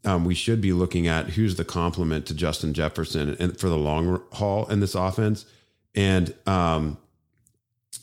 um, 0.04 0.24
we 0.24 0.34
should 0.34 0.62
be 0.62 0.72
looking 0.72 1.06
at 1.06 1.30
who's 1.30 1.56
the 1.56 1.64
complement 1.64 2.24
to 2.26 2.34
Justin 2.34 2.72
Jefferson 2.72 3.36
and 3.38 3.58
for 3.58 3.68
the 3.68 3.76
long 3.76 4.22
haul 4.32 4.66
in 4.70 4.80
this 4.80 4.94
offense. 4.94 5.44
And 5.94 6.34
um, 6.46 6.96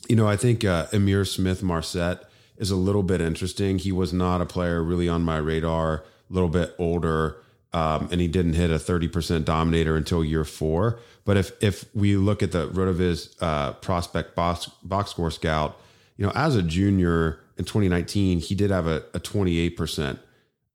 you 0.08 0.14
know, 0.14 0.28
I 0.28 0.36
think 0.36 0.64
uh, 0.64 0.86
Ihmir 0.86 1.26
Smith-Marsette 1.26 2.27
is 2.58 2.70
a 2.70 2.76
little 2.76 3.02
bit 3.02 3.20
interesting. 3.20 3.78
He 3.78 3.92
was 3.92 4.12
not 4.12 4.40
a 4.40 4.46
player 4.46 4.82
really 4.82 5.08
on 5.08 5.22
my 5.22 5.38
radar 5.38 6.04
a 6.30 6.32
little 6.32 6.48
bit 6.48 6.74
older, 6.78 7.36
um, 7.72 8.08
and 8.10 8.20
he 8.20 8.28
didn't 8.28 8.54
hit 8.54 8.70
a 8.70 8.74
30% 8.74 9.44
dominator 9.44 9.96
until 9.96 10.24
year 10.24 10.44
four. 10.44 10.98
But 11.24 11.36
if 11.36 11.52
if 11.62 11.84
we 11.94 12.16
look 12.16 12.42
at 12.42 12.52
the 12.52 12.68
Rotoviz 12.68 13.34
uh, 13.40 13.72
prospect 13.74 14.34
box, 14.34 14.66
box 14.82 15.10
score 15.10 15.30
scout, 15.30 15.80
you 16.16 16.26
know, 16.26 16.32
as 16.34 16.56
a 16.56 16.62
junior 16.62 17.40
in 17.56 17.64
2019, 17.64 18.40
he 18.40 18.54
did 18.54 18.70
have 18.70 18.86
a, 18.86 19.04
a 19.14 19.20
28% 19.20 20.18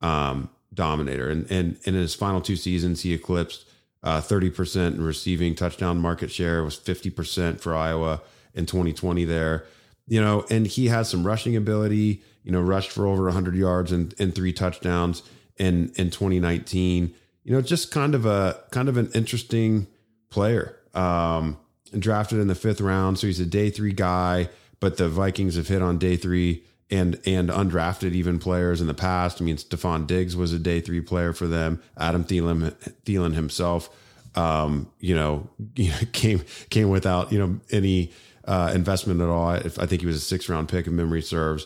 um, 0.02 0.50
dominator. 0.74 1.30
And, 1.30 1.50
and, 1.50 1.78
and 1.86 1.96
in 1.96 2.02
his 2.02 2.14
final 2.14 2.42
two 2.42 2.56
seasons, 2.56 3.02
he 3.02 3.14
eclipsed 3.14 3.66
uh, 4.04 4.20
30% 4.20 4.96
in 4.96 5.04
receiving 5.04 5.56
touchdown 5.56 5.98
market 5.98 6.30
share, 6.30 6.64
was 6.64 6.78
50% 6.78 7.62
for 7.62 7.74
Iowa 7.74 8.22
in 8.54 8.66
2020 8.66 9.24
there. 9.26 9.66
You 10.08 10.22
know, 10.22 10.46
and 10.50 10.68
he 10.68 10.88
has 10.88 11.10
some 11.10 11.26
rushing 11.26 11.56
ability, 11.56 12.22
you 12.44 12.52
know, 12.52 12.62
rushed 12.62 12.92
for 12.92 13.08
over 13.08 13.24
100 13.24 13.56
yards 13.56 13.92
and, 13.92 14.14
and 14.20 14.36
three 14.36 14.54
touchdowns 14.54 15.24
in 15.58 15.92
in 15.96 16.10
2019. 16.10 17.14
You 17.44 17.54
know, 17.54 17.62
just 17.62 17.92
kind 17.92 18.16
of 18.16 18.26
a 18.26 18.62
kind 18.72 18.90
of 18.90 18.98
an 18.98 19.10
interesting 19.14 19.88
player. 20.30 20.78
Um, 20.94 21.58
and 21.92 22.02
drafted 22.02 22.40
in 22.40 22.48
the 22.48 22.56
fifth 22.56 22.82
round, 22.82 23.20
so 23.20 23.28
he's 23.28 23.40
a 23.40 23.46
day 23.46 23.70
three 23.70 23.94
guy. 23.94 24.50
But 24.80 24.98
the 24.98 25.08
Vikings 25.08 25.56
have 25.56 25.68
hit 25.68 25.82
on 25.82 25.98
day 25.98 26.18
three 26.18 26.64
and 26.90 27.20
and 27.26 27.50
undrafted 27.50 28.14
even 28.14 28.40
players 28.40 28.82
in 28.82 28.88
the 28.88 28.94
past. 28.94 29.42
I 29.42 29.46
mean, 29.46 29.58
Stefon 29.58 30.06
Diggs 30.08 30.36
was 30.36 30.52
a 30.52 30.60
day 30.60 30.82
three 30.82 31.02
player 31.02 31.32
for 31.32 31.48
them. 31.48 31.82
Adam 31.98 32.26
Thielen 32.26 32.74
Thielen 33.06 33.34
himself, 33.34 33.90
um, 34.36 34.92
you 35.00 35.16
know, 35.16 35.50
came 36.12 36.44
came 36.70 36.90
without 36.90 37.32
you 37.32 37.40
know 37.40 37.60
any 37.72 38.12
uh, 38.46 38.72
investment 38.74 39.22
at 39.22 39.30
all. 39.30 39.48
I 39.48 39.60
think 39.60 40.02
he 40.02 40.08
was 40.08 40.18
a 40.18 40.22
six 40.22 40.50
round 40.50 40.70
pick 40.70 40.88
if 40.88 40.94
memory 40.94 41.22
serves. 41.22 41.66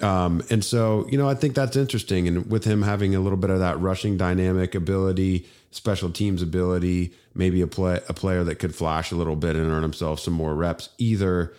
Um, 0.00 0.42
and 0.50 0.64
so, 0.64 1.06
you 1.10 1.18
know, 1.18 1.28
I 1.28 1.34
think 1.34 1.54
that's 1.54 1.76
interesting. 1.76 2.26
And 2.26 2.50
with 2.50 2.64
him 2.64 2.82
having 2.82 3.14
a 3.14 3.20
little 3.20 3.36
bit 3.36 3.50
of 3.50 3.58
that 3.58 3.78
rushing 3.80 4.16
dynamic 4.16 4.74
ability, 4.74 5.46
special 5.70 6.10
teams 6.10 6.42
ability, 6.42 7.12
maybe 7.34 7.60
a 7.60 7.66
play 7.66 8.00
a 8.08 8.14
player 8.14 8.42
that 8.44 8.58
could 8.58 8.74
flash 8.74 9.12
a 9.12 9.16
little 9.16 9.36
bit 9.36 9.56
and 9.56 9.70
earn 9.70 9.82
himself 9.82 10.20
some 10.20 10.34
more 10.34 10.54
reps, 10.54 10.88
either 10.98 11.54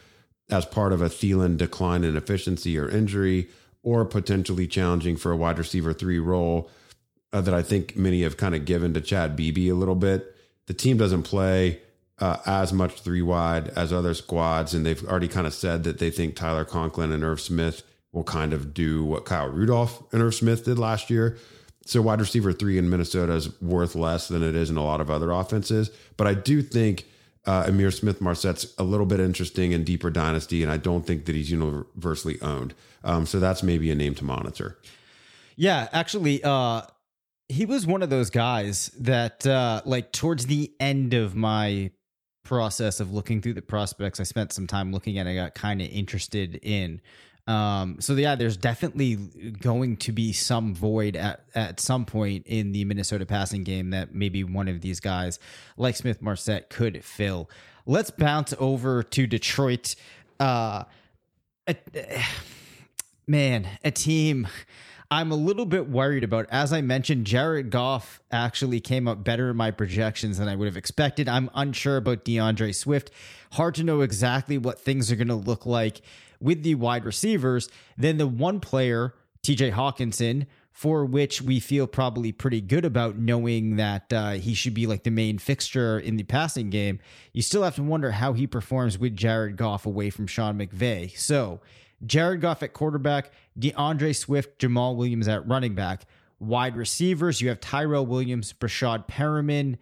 as 0.49 0.65
part 0.65 0.91
of 0.91 1.01
a 1.01 1.09
Thielen 1.09 1.55
decline 1.55 2.03
in 2.03 2.17
efficiency 2.17 2.77
or 2.77 2.89
injury, 2.89 3.47
or 3.83 4.05
potentially 4.05 4.67
challenging 4.67 5.15
for 5.17 5.31
a 5.31 5.37
wide 5.37 5.57
receiver 5.57 5.93
three 5.93 6.19
role 6.19 6.69
uh, 7.31 7.41
that 7.41 7.53
I 7.53 7.61
think 7.61 7.95
many 7.95 8.23
have 8.23 8.37
kind 8.37 8.55
of 8.55 8.65
given 8.65 8.93
to 8.93 9.01
Chad 9.01 9.35
Beebe 9.35 9.69
a 9.69 9.75
little 9.75 9.95
bit. 9.95 10.35
The 10.65 10.73
team 10.73 10.97
doesn't 10.97 11.23
play 11.23 11.79
uh, 12.21 12.37
as 12.45 12.71
much 12.71 13.01
three 13.01 13.21
wide 13.21 13.69
as 13.69 13.91
other 13.91 14.13
squads, 14.13 14.73
and 14.73 14.85
they've 14.85 15.03
already 15.05 15.27
kind 15.27 15.47
of 15.47 15.53
said 15.53 15.83
that 15.83 15.97
they 15.97 16.09
think 16.09 16.35
Tyler 16.35 16.63
Conklin 16.63 17.11
and 17.11 17.23
Irv 17.23 17.41
Smith 17.41 17.83
will 18.13 18.23
kind 18.23 18.53
of 18.53 18.73
do 18.73 19.03
what 19.03 19.25
Kyle 19.25 19.49
Rudolph 19.49 20.03
and 20.13 20.21
Irv 20.21 20.35
Smith 20.35 20.65
did 20.65 20.77
last 20.77 21.09
year. 21.09 21.37
So 21.85 22.01
wide 22.01 22.19
receiver 22.19 22.53
three 22.53 22.77
in 22.77 22.89
Minnesota 22.89 23.33
is 23.33 23.59
worth 23.59 23.95
less 23.95 24.27
than 24.27 24.43
it 24.43 24.55
is 24.55 24.69
in 24.69 24.77
a 24.77 24.83
lot 24.83 25.01
of 25.01 25.09
other 25.09 25.31
offenses. 25.31 25.89
But 26.15 26.27
I 26.27 26.35
do 26.35 26.61
think 26.61 27.05
uh, 27.45 27.63
Ihmir 27.63 27.91
Smith-Marsette's 27.91 28.75
a 28.77 28.83
little 28.83 29.07
bit 29.07 29.19
interesting 29.19 29.71
in 29.71 29.83
deeper 29.83 30.11
dynasty, 30.11 30.61
and 30.61 30.71
I 30.71 30.77
don't 30.77 31.07
think 31.07 31.25
that 31.25 31.35
he's 31.35 31.49
universally 31.49 32.39
owned. 32.41 32.75
Um, 33.03 33.25
so 33.25 33.39
that's 33.39 33.63
maybe 33.63 33.89
a 33.89 33.95
name 33.95 34.13
to 34.15 34.23
monitor. 34.23 34.77
Yeah, 35.55 35.87
actually, 35.91 36.43
uh, 36.43 36.83
he 37.49 37.65
was 37.65 37.87
one 37.87 38.03
of 38.03 38.11
those 38.11 38.29
guys 38.29 38.91
that, 38.99 39.47
uh, 39.47 39.81
like, 39.85 40.11
towards 40.11 40.45
the 40.45 40.71
end 40.79 41.15
of 41.15 41.35
my 41.35 41.91
process 42.43 42.99
of 42.99 43.11
looking 43.11 43.41
through 43.41 43.53
the 43.53 43.61
prospects, 43.61 44.19
I 44.19 44.23
spent 44.23 44.53
some 44.53 44.67
time 44.67 44.91
looking 44.91 45.17
at. 45.17 45.27
I 45.27 45.35
got 45.35 45.55
kind 45.55 45.81
of 45.81 45.89
interested 45.89 46.59
in. 46.61 47.01
Um, 47.47 47.97
so 47.99 48.13
yeah, 48.13 48.35
there's 48.35 48.57
definitely 48.57 49.15
going 49.61 49.97
to 49.97 50.11
be 50.11 50.31
some 50.31 50.75
void 50.75 51.15
at, 51.15 51.43
at 51.55 51.79
some 51.79 52.05
point 52.05 52.45
in 52.45 52.71
the 52.71 52.85
Minnesota 52.85 53.25
passing 53.25 53.63
game 53.63 53.89
that 53.89 54.13
maybe 54.13 54.43
one 54.43 54.67
of 54.67 54.81
these 54.81 54.99
guys 54.99 55.39
like 55.75 55.95
Smith-Marsette 55.95 56.69
could 56.69 57.03
fill. 57.03 57.49
Let's 57.85 58.11
bounce 58.11 58.53
over 58.59 59.01
to 59.03 59.27
Detroit. 59.27 59.95
Uh, 60.39 60.83
a, 61.67 61.75
man, 63.27 63.67
a 63.83 63.91
team 63.91 64.47
I'm 65.13 65.29
a 65.29 65.35
little 65.35 65.65
bit 65.65 65.89
worried 65.89 66.23
about. 66.23 66.45
As 66.49 66.71
I 66.71 66.79
mentioned, 66.79 67.27
Jared 67.27 67.69
Goff 67.69 68.21
actually 68.31 68.79
came 68.79 69.09
up 69.09 69.25
better 69.25 69.49
in 69.49 69.57
my 69.57 69.69
projections 69.69 70.37
than 70.37 70.47
I 70.47 70.55
would 70.55 70.67
have 70.67 70.77
expected. 70.77 71.27
I'm 71.27 71.49
unsure 71.53 71.97
about 71.97 72.23
DeAndre 72.23 72.73
Swift. 72.73 73.11
Hard 73.51 73.75
to 73.75 73.83
know 73.83 73.99
exactly 73.99 74.57
what 74.57 74.79
things 74.79 75.11
are 75.11 75.17
going 75.17 75.27
to 75.27 75.35
look 75.35 75.65
like 75.65 76.01
with 76.39 76.63
the 76.63 76.75
wide 76.75 77.03
receivers, 77.03 77.67
then 77.97 78.17
the 78.19 78.25
one 78.25 78.61
player, 78.61 79.13
TJ 79.43 79.73
Hockenson, 79.73 80.47
for 80.71 81.03
which 81.03 81.41
we 81.41 81.59
feel 81.59 81.87
probably 81.87 82.31
pretty 82.31 82.61
good 82.61 82.85
about 82.85 83.17
knowing 83.17 83.75
that 83.75 84.13
uh, 84.13 84.31
he 84.31 84.53
should 84.53 84.73
be 84.73 84.87
like 84.87 85.03
the 85.03 85.11
main 85.11 85.37
fixture 85.37 85.99
in 85.99 86.15
the 86.15 86.23
passing 86.23 86.69
game, 86.69 86.99
you 87.33 87.41
still 87.41 87.63
have 87.63 87.75
to 87.75 87.83
wonder 87.83 88.11
how 88.11 88.31
he 88.31 88.47
performs 88.47 88.97
with 88.97 89.17
Jared 89.17 89.57
Goff 89.57 89.85
away 89.85 90.09
from 90.09 90.25
Sean 90.25 90.57
McVay. 90.57 91.15
So, 91.17 91.59
Jared 92.05 92.41
Goff 92.41 92.63
at 92.63 92.73
quarterback, 92.73 93.31
DeAndre 93.59 94.15
Swift, 94.15 94.59
Jamaal 94.59 94.95
Williams 94.95 95.27
at 95.27 95.47
running 95.47 95.75
back. 95.75 96.05
Wide 96.39 96.75
receivers, 96.75 97.41
you 97.41 97.49
have 97.49 97.59
Tyrell 97.59 98.05
Williams, 98.05 98.53
Breshad 98.53 99.07
Perriman, 99.07 99.77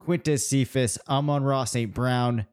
Quintez 0.00 0.40
Cephus, 0.40 0.98
Amon-Ra 1.08 1.64
St. 1.64 1.92
Brown, 1.92 2.46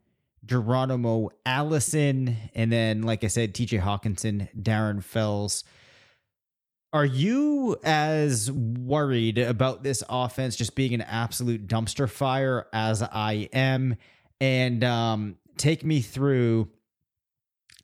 Geronimo 0.46 1.30
Allison, 1.46 2.36
and 2.56 2.72
then, 2.72 3.04
like 3.04 3.24
I 3.24 3.28
said, 3.28 3.54
TJ 3.54 3.82
Hockenson, 3.82 4.50
Darren 4.60 5.04
Fells. 5.04 5.64
Are 6.94 7.06
you 7.06 7.78
as 7.84 8.52
worried 8.52 9.38
about 9.38 9.84
this 9.84 10.04
offense 10.10 10.56
just 10.56 10.74
being 10.74 10.94
an 10.94 11.02
absolute 11.02 11.68
dumpster 11.68 12.10
fire 12.10 12.68
as 12.74 13.04
I 13.04 13.50
am? 13.54 13.98
And 14.40 14.84
um, 14.84 15.36
take 15.58 15.84
me 15.84 16.02
through 16.02 16.70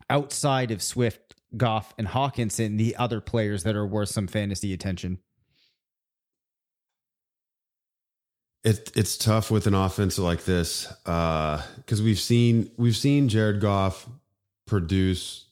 outside 0.09 0.71
of 0.71 0.81
Swift, 0.81 1.35
Goff, 1.55 1.93
and 1.97 2.07
Hockenson, 2.07 2.77
the 2.77 2.95
other 2.95 3.21
players 3.21 3.63
that 3.63 3.75
are 3.75 3.85
worth 3.85 4.09
some 4.09 4.27
fantasy 4.27 4.73
attention. 4.73 5.19
It, 8.63 8.91
it's 8.95 9.17
tough 9.17 9.51
with 9.51 9.67
an 9.67 9.73
offense 9.73 10.17
like 10.17 10.45
this 10.45 10.87
because 11.03 11.99
uh, 11.99 12.03
we've 12.03 12.19
seen 12.19 12.71
we've 12.77 12.95
seen 12.95 13.27
Jared 13.27 13.59
Goff 13.59 14.07
produce 14.65 15.45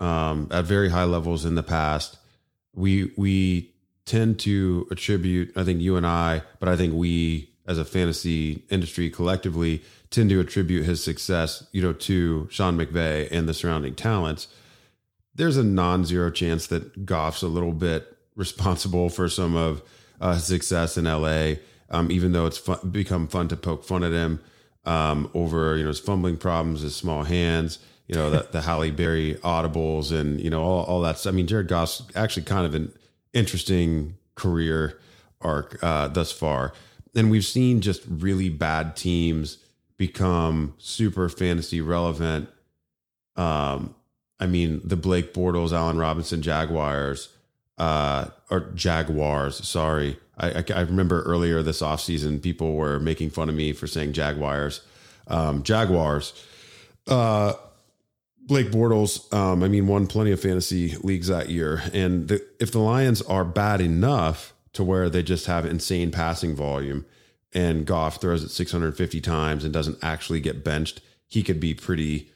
um, 0.00 0.48
at 0.50 0.64
very 0.64 0.88
high 0.88 1.04
levels 1.04 1.44
in 1.44 1.54
the 1.54 1.62
past. 1.62 2.16
We 2.74 3.12
we 3.16 3.74
tend 4.06 4.40
to 4.40 4.88
attribute, 4.90 5.52
I 5.56 5.64
think 5.64 5.80
you 5.80 5.96
and 5.96 6.06
I, 6.06 6.42
but 6.58 6.68
I 6.68 6.76
think 6.76 6.94
we 6.94 7.50
as 7.66 7.78
a 7.78 7.84
fantasy 7.84 8.64
industry 8.70 9.10
collectively 9.10 9.82
tend 10.10 10.30
to 10.30 10.40
attribute 10.40 10.84
his 10.84 11.02
success, 11.02 11.66
you 11.72 11.80
know, 11.80 11.92
to 11.92 12.48
Sean 12.50 12.76
McVay 12.76 13.28
and 13.30 13.48
the 13.48 13.54
surrounding 13.54 13.94
talents. 13.94 14.48
There's 15.34 15.56
a 15.56 15.64
non-zero 15.64 16.30
chance 16.30 16.66
that 16.66 17.06
Goff's 17.06 17.42
a 17.42 17.48
little 17.48 17.72
bit 17.72 18.16
responsible 18.34 19.08
for 19.08 19.28
some 19.28 19.56
of 19.56 19.82
uh, 20.20 20.38
success 20.38 20.96
in 20.96 21.04
LA 21.04 21.54
um, 21.90 22.10
even 22.10 22.32
though 22.32 22.46
it's 22.46 22.58
fun, 22.58 22.78
become 22.90 23.26
fun 23.26 23.48
to 23.48 23.56
poke 23.56 23.84
fun 23.84 24.04
at 24.04 24.12
him 24.12 24.40
um, 24.84 25.30
over 25.34 25.76
you 25.76 25.82
know 25.82 25.88
his 25.88 26.00
fumbling 26.00 26.36
problems, 26.36 26.82
his 26.82 26.96
small 26.96 27.24
hands, 27.24 27.78
you 28.06 28.14
know 28.14 28.30
the, 28.30 28.46
the 28.50 28.62
Halle 28.62 28.90
Berry 28.90 29.34
audibles, 29.42 30.12
and 30.12 30.40
you 30.40 30.50
know 30.50 30.62
all, 30.62 30.84
all 30.84 31.00
that. 31.02 31.26
I 31.26 31.32
mean, 31.32 31.46
Jared 31.46 31.68
Goff's 31.68 32.02
actually 32.14 32.44
kind 32.44 32.64
of 32.64 32.74
an 32.74 32.92
interesting 33.32 34.16
career 34.34 34.98
arc 35.40 35.82
uh, 35.82 36.08
thus 36.08 36.32
far. 36.32 36.72
and 37.14 37.30
we've 37.30 37.44
seen 37.44 37.80
just 37.80 38.02
really 38.08 38.48
bad 38.48 38.96
teams 38.96 39.58
become 40.00 40.72
super 40.78 41.28
fantasy 41.28 41.82
relevant. 41.82 42.48
Um, 43.36 43.94
I 44.40 44.46
mean, 44.46 44.80
the 44.82 44.96
Blake 44.96 45.34
Bortles, 45.34 45.72
Allen 45.72 45.98
Robinson 45.98 46.40
Jaguars, 46.40 47.28
uh, 47.76 48.28
or 48.50 48.60
Jaguars, 48.74 49.68
sorry. 49.68 50.16
I, 50.38 50.52
I, 50.52 50.64
I 50.74 50.80
remember 50.80 51.20
earlier 51.24 51.62
this 51.62 51.82
offseason, 51.82 52.42
people 52.42 52.76
were 52.76 52.98
making 52.98 53.28
fun 53.28 53.50
of 53.50 53.54
me 53.54 53.74
for 53.74 53.86
saying 53.86 54.14
Jaguars. 54.14 54.80
Um, 55.26 55.62
Jaguars. 55.64 56.32
Uh, 57.06 57.52
Blake 58.46 58.70
Bortles, 58.70 59.30
um, 59.34 59.62
I 59.62 59.68
mean, 59.68 59.86
won 59.86 60.06
plenty 60.06 60.30
of 60.30 60.40
fantasy 60.40 60.96
leagues 61.02 61.26
that 61.26 61.50
year. 61.50 61.82
And 61.92 62.26
the, 62.26 62.42
if 62.58 62.72
the 62.72 62.78
Lions 62.78 63.20
are 63.20 63.44
bad 63.44 63.82
enough 63.82 64.54
to 64.72 64.82
where 64.82 65.10
they 65.10 65.22
just 65.22 65.44
have 65.44 65.66
insane 65.66 66.10
passing 66.10 66.56
volume 66.56 67.04
and 67.52 67.86
Goff 67.86 68.20
throws 68.20 68.44
it 68.44 68.50
650 68.50 69.20
times 69.20 69.64
and 69.64 69.72
doesn't 69.72 69.98
actually 70.02 70.40
get 70.40 70.64
benched, 70.64 71.00
he 71.26 71.42
could 71.42 71.60
be 71.60 71.74
pretty 71.74 72.30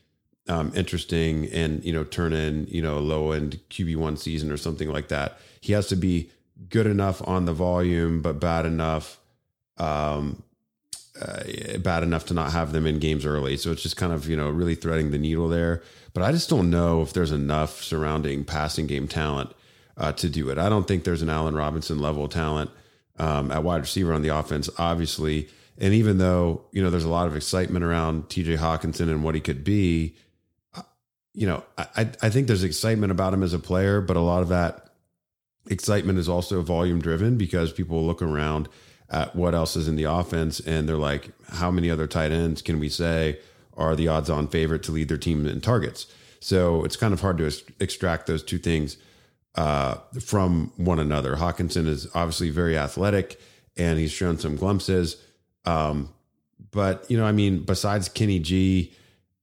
um, 0.49 0.73
interesting 0.75 1.47
and, 1.53 1.85
you 1.85 1.93
know, 1.93 2.05
turn 2.05 2.33
in, 2.33 2.67
you 2.69 2.83
know, 2.83 2.99
low 2.99 3.33
end 3.33 3.61
QB1 3.71 4.19
season 4.19 4.51
or 4.51 4.57
something 4.57 4.89
like 4.91 5.09
that. 5.09 5.39
He 5.61 5.73
has 5.73 5.87
to 5.89 5.97
be 5.97 6.31
good 6.69 6.87
enough 6.87 7.27
on 7.27 7.45
the 7.45 7.53
volume, 7.53 8.23
but 8.23 8.41
bad 8.41 8.67
enough, 8.67 9.19
um, 9.79 10.43
uh, 11.21 11.79
bad 11.79 12.03
enough 12.03 12.27
to 12.27 12.35
not 12.35 12.53
have 12.53 12.73
them 12.73 12.87
in 12.87 12.99
games 12.99 13.25
early. 13.25 13.57
So 13.57 13.71
it's 13.71 13.83
just 13.83 13.97
kind 13.97 14.13
of, 14.13 14.29
you 14.29 14.37
know, 14.37 14.51
really 14.51 14.75
threading 14.75 15.11
the 15.13 15.19
needle 15.19 15.49
there. 15.49 15.83
But 16.13 16.23
I 16.23 16.33
just 16.33 16.51
don't 16.51 16.71
know 16.71 17.03
if 17.03 17.13
there's 17.13 17.33
enough 17.33 17.83
surrounding 17.83 18.45
passing 18.45 18.87
game 18.87 19.09
talent 19.09 19.51
uh, 19.97 20.13
to 20.13 20.29
do 20.29 20.51
it. 20.51 20.59
I 20.59 20.69
don't 20.69 20.87
think 20.87 21.05
there's 21.05 21.23
an 21.23 21.31
Allen 21.31 21.55
Robinson 21.55 21.99
level 21.99 22.29
talent 22.29 22.71
um, 23.19 23.51
at 23.51 23.63
wide 23.63 23.81
receiver 23.81 24.13
on 24.13 24.23
the 24.23 24.37
offense, 24.37 24.69
obviously. 24.79 25.49
And 25.79 25.93
even 25.95 26.19
though, 26.19 26.65
you 26.73 26.83
know, 26.83 26.91
there's 26.91 27.05
a 27.05 27.11
lot 27.11 27.27
of 27.27 27.37
excitement 27.37 27.85
around 27.85 28.29
TJ 28.29 28.59
Hockenson 28.59 29.11
and 29.11 29.25
what 29.25 29.35
he 29.35 29.41
could 29.41 29.65
be, 29.65 30.15
uh, 30.75 30.83
you 31.33 31.47
know, 31.47 31.65
I, 31.77 32.09
I 32.23 32.31
think 32.31 32.47
there's 32.47 32.65
excitement 32.65 33.11
about 33.11 33.35
him 33.35 33.43
as 33.43 33.53
a 33.53 33.59
player, 33.59 34.01
but 34.01 34.17
a 34.17 34.21
lot 34.21 34.43
of 34.43 34.49
that 34.49 34.91
excitement 35.69 36.19
is 36.19 36.29
also 36.29 36.63
volume 36.63 37.01
driven 37.01 37.37
because 37.37 37.73
people 37.73 38.05
look 38.05 38.23
around 38.23 38.69
at 39.11 39.35
what 39.35 39.55
else 39.55 39.77
is 39.77 39.89
in 39.89 39.97
the 39.97 40.05
offense 40.05 40.61
and 40.61 40.89
they're 40.89 40.97
like, 40.97 41.31
how 41.49 41.71
many 41.71 41.91
other 41.91 42.07
tight 42.07 42.33
ends 42.33 42.63
can 42.63 42.79
we 42.79 42.89
say 42.89 43.39
are 43.77 43.97
the 43.97 44.09
odds 44.09 44.31
on 44.31 44.47
favorite 44.47 44.83
to 44.85 44.93
lead 44.93 45.09
their 45.09 45.19
team 45.19 45.47
in 45.47 45.61
targets? 45.61 46.07
So 46.41 46.85
it's 46.85 46.97
kind 46.97 47.15
of 47.15 47.21
hard 47.21 47.39
to 47.39 47.51
extract 47.81 48.27
those 48.27 48.43
two 48.43 48.59
things 48.59 48.97
uh, 49.55 49.97
from 50.21 50.73
one 50.77 50.99
another. 50.99 51.37
Hockenson 51.37 51.87
is 51.87 52.07
obviously 52.15 52.51
very 52.51 52.77
athletic 52.77 53.41
and 53.77 53.99
he's 53.99 54.13
shown 54.13 54.39
some 54.39 54.57
glimpses. 54.57 55.17
Um, 55.65 56.11
but, 56.71 57.09
you 57.11 57.17
know, 57.17 57.25
I 57.25 57.33
mean, 57.33 57.65
besides 57.65 58.09
Kenny 58.09 58.39
G, 58.39 58.93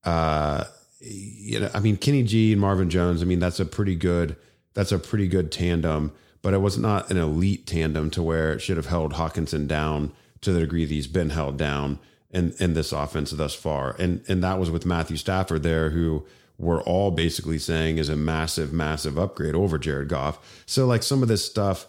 uh, 0.03 0.65
you 0.99 1.61
know, 1.61 1.71
I 1.73 1.79
mean, 1.79 1.97
Kenny 1.97 2.23
G 2.23 2.51
and 2.51 2.61
Marvin 2.61 2.89
Jones, 2.89 3.21
I 3.21 3.25
mean, 3.25 3.39
that's 3.39 3.59
a 3.59 3.65
pretty 3.65 3.95
good, 3.95 4.35
that's 4.73 4.91
a 4.91 4.99
pretty 4.99 5.27
good 5.27 5.51
tandem, 5.51 6.11
but 6.41 6.53
it 6.53 6.59
was 6.59 6.77
not 6.77 7.09
an 7.09 7.17
elite 7.17 7.65
tandem 7.65 8.09
to 8.11 8.21
where 8.21 8.53
it 8.53 8.59
should 8.59 8.77
have 8.77 8.87
held 8.87 9.13
Hockenson 9.13 9.67
down 9.67 10.11
to 10.41 10.51
the 10.51 10.59
degree 10.59 10.85
that 10.85 10.93
he's 10.93 11.07
been 11.07 11.29
held 11.29 11.57
down 11.57 11.99
in, 12.31 12.53
in 12.59 12.73
this 12.73 12.91
offense 12.91 13.31
thus 13.31 13.53
far. 13.53 13.95
And, 13.99 14.23
and 14.27 14.43
that 14.43 14.59
was 14.59 14.69
with 14.69 14.85
Matthew 14.85 15.17
Stafford 15.17 15.63
there, 15.63 15.91
who, 15.91 16.25
we're 16.57 16.83
all 16.83 17.11
basically 17.11 17.57
saying 17.57 17.97
is 17.97 18.09
a 18.09 18.15
massive, 18.15 18.71
massive 18.71 19.17
upgrade 19.17 19.55
over 19.55 19.77
Jared 19.77 20.09
Goff. 20.09 20.63
So 20.65 20.85
like 20.85 21.03
some 21.03 21.21
of 21.21 21.27
this 21.27 21.45
stuff, 21.45 21.87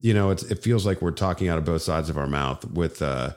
you 0.00 0.14
know, 0.14 0.30
it's, 0.30 0.42
it 0.44 0.62
feels 0.62 0.86
like 0.86 1.02
we're 1.02 1.10
talking 1.10 1.48
out 1.48 1.58
of 1.58 1.64
both 1.64 1.82
sides 1.82 2.08
of 2.08 2.16
our 2.16 2.26
mouth 2.26 2.64
with, 2.70 3.02
uh, 3.02 3.32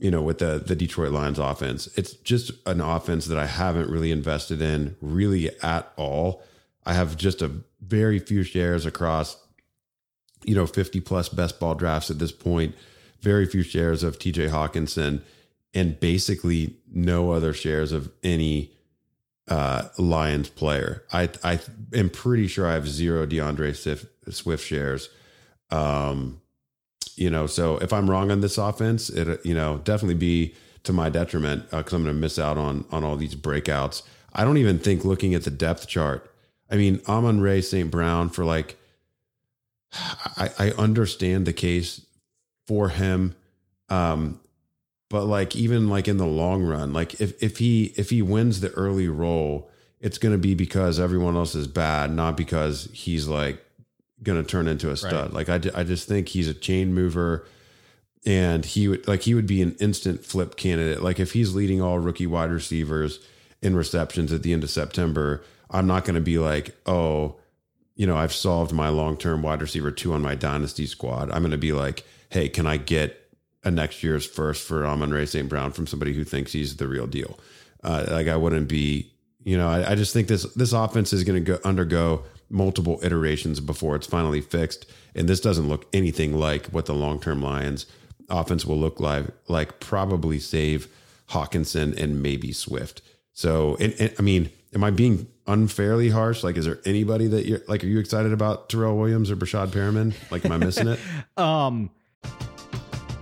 you 0.00 0.10
know, 0.10 0.22
with 0.22 0.38
the 0.38 0.62
the 0.64 0.74
Detroit 0.74 1.12
Lions 1.12 1.38
offense. 1.38 1.86
It's 1.96 2.14
just 2.14 2.52
an 2.66 2.80
offense 2.80 3.26
that 3.26 3.38
I 3.38 3.46
haven't 3.46 3.90
really 3.90 4.10
invested 4.10 4.62
in 4.62 4.96
really 5.00 5.50
at 5.62 5.92
all. 5.96 6.42
I 6.86 6.94
have 6.94 7.16
just 7.16 7.42
a 7.42 7.52
very 7.82 8.18
few 8.18 8.42
shares 8.42 8.86
across, 8.86 9.36
you 10.44 10.54
know, 10.54 10.66
50 10.66 11.00
plus 11.00 11.28
best 11.28 11.60
ball 11.60 11.74
drafts 11.74 12.10
at 12.10 12.18
this 12.18 12.32
point, 12.32 12.74
very 13.20 13.44
few 13.44 13.62
shares 13.62 14.02
of 14.02 14.18
TJ 14.18 14.48
Hockenson, 14.48 15.20
and 15.74 16.00
basically 16.00 16.76
no 16.90 17.32
other 17.32 17.52
shares 17.52 17.92
of 17.92 18.10
any 18.22 18.72
uh, 19.50 19.88
Lions 19.98 20.48
player. 20.48 21.04
I 21.12 21.28
I 21.44 21.60
am 21.92 22.08
pretty 22.08 22.46
sure 22.46 22.66
I 22.66 22.74
have 22.74 22.88
zero 22.88 23.26
DeAndre 23.26 23.76
Swift, 24.30 24.64
shares. 24.64 25.10
Um, 25.70 26.40
you 27.16 27.28
know, 27.28 27.46
so 27.46 27.76
if 27.78 27.92
I'm 27.92 28.08
wrong 28.08 28.30
on 28.30 28.40
this 28.40 28.56
offense, 28.56 29.10
it 29.10 29.44
you 29.44 29.54
know 29.54 29.78
definitely 29.84 30.14
be 30.14 30.54
to 30.84 30.92
my 30.92 31.10
detriment 31.10 31.64
because 31.70 31.92
uh, 31.92 31.96
I'm 31.96 32.04
going 32.04 32.14
to 32.14 32.20
miss 32.20 32.38
out 32.38 32.56
on 32.56 32.84
on 32.90 33.04
all 33.04 33.16
these 33.16 33.34
breakouts. 33.34 34.02
I 34.32 34.44
don't 34.44 34.56
even 34.56 34.78
think 34.78 35.04
looking 35.04 35.34
at 35.34 35.42
the 35.42 35.50
depth 35.50 35.88
chart. 35.88 36.32
I 36.70 36.76
mean, 36.76 37.00
Amon-Ra 37.08 37.60
St. 37.62 37.90
Brown 37.90 38.28
for 38.28 38.44
like, 38.44 38.76
I, 39.92 40.50
I 40.58 40.70
understand 40.72 41.46
the 41.46 41.52
case 41.52 42.06
for 42.66 42.90
him. 42.90 43.34
Um, 43.88 44.39
but 45.10 45.26
like 45.26 45.54
even 45.54 45.90
like 45.90 46.08
in 46.08 46.16
the 46.16 46.26
long 46.26 46.62
run 46.62 46.94
like 46.94 47.20
if 47.20 47.42
if 47.42 47.58
he 47.58 47.92
if 47.96 48.08
he 48.08 48.22
wins 48.22 48.60
the 48.60 48.70
early 48.70 49.08
role 49.08 49.70
it's 50.00 50.16
going 50.16 50.32
to 50.32 50.38
be 50.38 50.54
because 50.54 50.98
everyone 50.98 51.36
else 51.36 51.54
is 51.54 51.66
bad 51.66 52.10
not 52.10 52.36
because 52.36 52.88
he's 52.92 53.28
like 53.28 53.62
going 54.22 54.42
to 54.42 54.48
turn 54.48 54.68
into 54.68 54.90
a 54.90 54.96
stud. 54.96 55.32
Right. 55.34 55.48
like 55.48 55.48
I, 55.48 55.80
I 55.80 55.84
just 55.84 56.06
think 56.06 56.28
he's 56.28 56.48
a 56.48 56.54
chain 56.54 56.92
mover 56.92 57.46
and 58.26 58.64
he 58.64 58.88
would 58.88 59.08
like 59.08 59.22
he 59.22 59.34
would 59.34 59.46
be 59.46 59.62
an 59.62 59.76
instant 59.80 60.24
flip 60.24 60.56
candidate. 60.56 61.02
Like 61.02 61.20
if 61.20 61.32
he's 61.32 61.54
leading 61.54 61.80
all 61.80 61.98
rookie 61.98 62.26
wide 62.26 62.50
receivers 62.50 63.20
in 63.62 63.76
receptions 63.76 64.32
at 64.32 64.42
the 64.42 64.52
end 64.52 64.64
of 64.64 64.70
September 64.70 65.42
I'm 65.70 65.86
not 65.86 66.04
going 66.04 66.16
to 66.16 66.20
be 66.20 66.38
like 66.38 66.76
oh 66.86 67.36
you 67.94 68.06
know 68.06 68.16
I've 68.16 68.32
solved 68.32 68.72
my 68.72 68.88
long-term 68.88 69.42
wide 69.42 69.62
receiver 69.62 69.90
2 69.90 70.12
on 70.12 70.22
my 70.22 70.34
dynasty 70.34 70.86
squad. 70.86 71.30
I'm 71.30 71.42
going 71.42 71.50
to 71.50 71.58
be 71.58 71.72
like 71.72 72.04
hey 72.30 72.48
can 72.48 72.66
I 72.66 72.76
get 72.76 73.19
a 73.64 73.70
next 73.70 74.02
year's 74.02 74.26
first 74.26 74.66
for 74.66 74.86
Amon-Ra 74.86 75.24
St. 75.26 75.48
Brown 75.48 75.72
from 75.72 75.86
somebody 75.86 76.14
who 76.14 76.24
thinks 76.24 76.52
he's 76.52 76.76
the 76.76 76.88
real 76.88 77.06
deal. 77.06 77.38
Uh, 77.82 78.06
like 78.10 78.28
I 78.28 78.36
wouldn't 78.36 78.68
be, 78.68 79.12
you 79.42 79.56
know, 79.56 79.68
I, 79.68 79.92
I 79.92 79.94
just 79.94 80.12
think 80.12 80.28
this 80.28 80.44
this 80.54 80.72
offense 80.72 81.12
is 81.12 81.24
going 81.24 81.42
to 81.44 81.52
go 81.52 81.58
undergo 81.64 82.24
multiple 82.50 82.98
iterations 83.02 83.60
before 83.60 83.96
it's 83.96 84.06
finally 84.06 84.40
fixed. 84.40 84.86
And 85.14 85.28
this 85.28 85.40
doesn't 85.40 85.68
look 85.68 85.86
anything 85.92 86.34
like 86.34 86.66
what 86.66 86.86
the 86.86 86.94
long 86.94 87.20
term 87.20 87.42
Lions 87.42 87.86
offense 88.28 88.64
will 88.64 88.78
look 88.78 89.00
like. 89.00 89.26
Like 89.48 89.80
probably 89.80 90.38
save 90.38 90.88
Hockenson 91.30 91.96
and 91.98 92.22
maybe 92.22 92.52
Swift. 92.52 93.02
So, 93.32 93.76
and, 93.80 93.94
and, 93.98 94.12
I 94.18 94.22
mean, 94.22 94.50
am 94.74 94.84
I 94.84 94.90
being 94.90 95.26
unfairly 95.46 96.10
harsh? 96.10 96.42
Like, 96.44 96.56
is 96.56 96.66
there 96.66 96.80
anybody 96.84 97.26
that 97.28 97.46
you're 97.46 97.60
like? 97.68 97.82
Are 97.82 97.86
you 97.86 97.98
excited 97.98 98.32
about 98.32 98.68
Terrell 98.68 98.98
Williams 98.98 99.30
or 99.30 99.36
Breshad 99.36 99.68
Perriman? 99.68 100.14
Like, 100.30 100.44
am 100.44 100.52
I 100.52 100.58
missing 100.58 100.88
it? 100.88 101.00
um. 101.36 101.90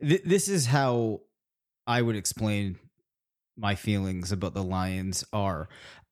Th- 0.00 0.22
this 0.24 0.48
is 0.48 0.66
how 0.66 1.20
I 1.86 2.02
would 2.02 2.16
explain 2.16 2.78
my 3.56 3.74
feelings 3.74 4.32
about 4.32 4.54
the 4.54 4.62
Lions 4.62 5.24
are. 5.32 5.68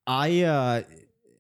I 0.07 0.43
uh, 0.43 0.83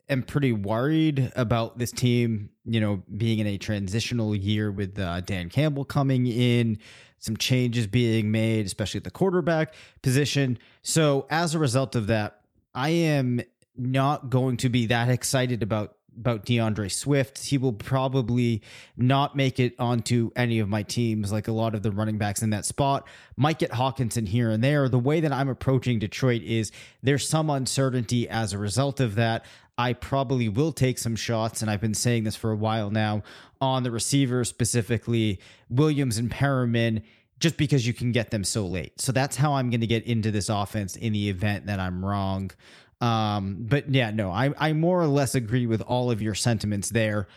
am 0.08 0.22
pretty 0.22 0.52
worried 0.52 1.32
about 1.36 1.78
this 1.78 1.90
team, 1.90 2.50
you 2.64 2.80
know, 2.80 3.02
being 3.16 3.38
in 3.38 3.46
a 3.46 3.58
transitional 3.58 4.34
year 4.34 4.70
with 4.70 4.98
uh, 4.98 5.20
Dan 5.22 5.48
Campbell 5.48 5.84
coming 5.84 6.26
in, 6.26 6.78
some 7.18 7.36
changes 7.36 7.86
being 7.86 8.30
made, 8.30 8.66
especially 8.66 8.98
at 8.98 9.04
the 9.04 9.10
quarterback 9.10 9.74
position. 10.02 10.58
So 10.82 11.26
as 11.30 11.54
a 11.54 11.58
result 11.58 11.96
of 11.96 12.06
that, 12.08 12.40
I 12.74 12.90
am 12.90 13.40
not 13.76 14.30
going 14.30 14.56
to 14.58 14.68
be 14.68 14.86
that 14.86 15.08
excited 15.08 15.62
about 15.62 15.95
about 16.18 16.44
DeAndre 16.46 16.90
Swift. 16.90 17.46
He 17.46 17.58
will 17.58 17.72
probably 17.72 18.62
not 18.96 19.36
make 19.36 19.60
it 19.60 19.74
onto 19.78 20.30
any 20.36 20.58
of 20.58 20.68
my 20.68 20.82
teams, 20.82 21.32
like 21.32 21.48
a 21.48 21.52
lot 21.52 21.74
of 21.74 21.82
the 21.82 21.90
running 21.90 22.18
backs 22.18 22.42
in 22.42 22.50
that 22.50 22.64
spot. 22.64 23.06
Might 23.36 23.58
get 23.58 23.70
Hockenson 23.72 24.28
here 24.28 24.50
and 24.50 24.62
there. 24.62 24.88
The 24.88 24.98
way 24.98 25.20
that 25.20 25.32
I'm 25.32 25.48
approaching 25.48 25.98
Detroit 25.98 26.42
is 26.42 26.72
there's 27.02 27.28
some 27.28 27.50
uncertainty 27.50 28.28
as 28.28 28.52
a 28.52 28.58
result 28.58 29.00
of 29.00 29.14
that. 29.16 29.44
I 29.78 29.92
probably 29.92 30.48
will 30.48 30.72
take 30.72 30.98
some 30.98 31.16
shots, 31.16 31.60
and 31.60 31.70
I've 31.70 31.82
been 31.82 31.94
saying 31.94 32.24
this 32.24 32.36
for 32.36 32.50
a 32.50 32.56
while 32.56 32.90
now 32.90 33.22
on 33.60 33.82
the 33.82 33.90
receivers, 33.90 34.48
specifically 34.48 35.38
Williams 35.68 36.16
and 36.16 36.30
Perriman 36.30 37.02
just 37.38 37.56
because 37.56 37.86
you 37.86 37.92
can 37.92 38.12
get 38.12 38.30
them 38.30 38.44
so 38.44 38.66
late. 38.66 38.98
So 39.00 39.12
that's 39.12 39.36
how 39.36 39.54
I'm 39.54 39.70
going 39.70 39.82
to 39.82 39.86
get 39.86 40.04
into 40.04 40.30
this 40.30 40.48
offense 40.48 40.96
in 40.96 41.12
the 41.12 41.28
event 41.28 41.66
that 41.66 41.78
I'm 41.78 42.04
wrong. 42.04 42.50
Um, 43.00 43.56
but 43.60 43.92
yeah, 43.92 44.10
no, 44.10 44.30
I, 44.30 44.52
I 44.58 44.72
more 44.72 45.00
or 45.00 45.06
less 45.06 45.34
agree 45.34 45.66
with 45.66 45.82
all 45.82 46.10
of 46.10 46.22
your 46.22 46.34
sentiments 46.34 46.90
there. 46.90 47.28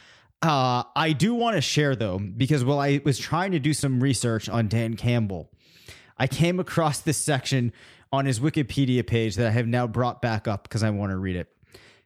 Uh, 0.42 0.84
I 0.96 1.12
do 1.12 1.34
want 1.34 1.56
to 1.58 1.62
share 1.62 1.96
though, 1.96 2.18
because 2.18 2.64
while 2.64 2.80
I 2.80 3.02
was 3.04 3.20
trying 3.20 3.52
to 3.52 3.60
do 3.60 3.74
some 3.74 4.02
research 4.02 4.48
on 4.48 4.70
Dan 4.70 4.96
Campbell, 4.96 5.50
I 6.18 6.28
came 6.28 6.60
across 6.60 7.00
this 7.00 7.18
section 7.18 7.74
on 8.12 8.26
his 8.26 8.40
Wikipedia 8.40 9.06
page 9.06 9.36
that 9.36 9.48
I 9.48 9.52
have 9.52 9.68
now 9.68 9.86
brought 9.86 10.22
back 10.22 10.48
up 10.48 10.64
because 10.64 10.82
I 10.82 10.90
want 10.90 11.12
to 11.12 11.18
read 11.18 11.36
it. 11.36 11.54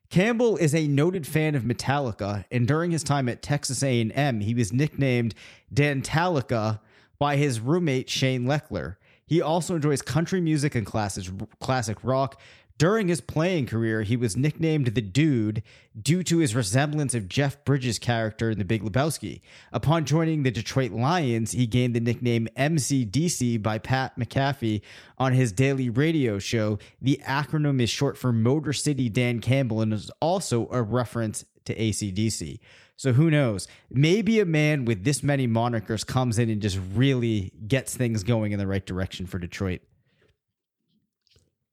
Campbell 0.09 0.57
is 0.57 0.75
a 0.75 0.87
noted 0.87 1.25
fan 1.25 1.55
of 1.55 1.63
Metallica, 1.63 2.45
and 2.51 2.67
during 2.67 2.91
his 2.91 3.03
time 3.03 3.27
at 3.27 3.41
Texas 3.41 3.81
A&M, 3.81 4.41
he 4.41 4.53
was 4.53 4.71
nicknamed 4.71 5.33
Dan 5.73 6.01
Dantalica 6.01 6.79
by 7.17 7.35
his 7.35 7.59
roommate 7.59 8.09
Shane 8.09 8.45
Lechler. 8.45 8.97
He 9.25 9.41
also 9.41 9.75
enjoys 9.75 10.01
country 10.01 10.41
music 10.41 10.75
and 10.75 10.85
classic 10.85 11.25
classic 11.59 11.97
rock. 12.03 12.39
During 12.79 13.07
his 13.07 13.21
playing 13.21 13.67
career, 13.67 14.01
he 14.01 14.17
was 14.17 14.35
nicknamed 14.35 14.87
the 14.87 15.01
Dude 15.01 15.61
due 15.99 16.23
to 16.23 16.39
his 16.39 16.55
resemblance 16.55 17.13
of 17.13 17.29
Jeff 17.29 17.63
Bridges' 17.65 17.99
character 17.99 18.49
in 18.49 18.57
The 18.57 18.65
Big 18.65 18.83
Lebowski. 18.83 19.41
Upon 19.71 20.05
joining 20.05 20.41
the 20.41 20.49
Detroit 20.51 20.91
Lions, 20.91 21.51
he 21.51 21.67
gained 21.67 21.95
the 21.95 21.99
nickname 21.99 22.47
MCDC 22.57 23.61
by 23.61 23.77
Pat 23.77 24.17
McAfee 24.17 24.81
on 25.19 25.33
his 25.33 25.51
daily 25.51 25.89
radio 25.89 26.39
show. 26.39 26.79
The 26.99 27.21
acronym 27.25 27.79
is 27.79 27.91
short 27.91 28.17
for 28.17 28.33
Motor 28.33 28.73
City 28.73 29.07
Dan 29.07 29.39
Campbell 29.39 29.81
and 29.81 29.93
is 29.93 30.09
also 30.19 30.67
a 30.71 30.81
reference 30.81 31.45
to 31.65 31.75
ACDC. 31.75 32.59
So 32.95 33.13
who 33.13 33.29
knows? 33.29 33.67
Maybe 33.91 34.39
a 34.39 34.45
man 34.45 34.85
with 34.85 35.03
this 35.03 35.21
many 35.21 35.47
monikers 35.47 36.05
comes 36.05 36.39
in 36.39 36.49
and 36.49 36.61
just 36.61 36.79
really 36.93 37.51
gets 37.67 37.95
things 37.95 38.23
going 38.23 38.51
in 38.51 38.59
the 38.59 38.67
right 38.67 38.85
direction 38.85 39.25
for 39.27 39.37
Detroit. 39.37 39.81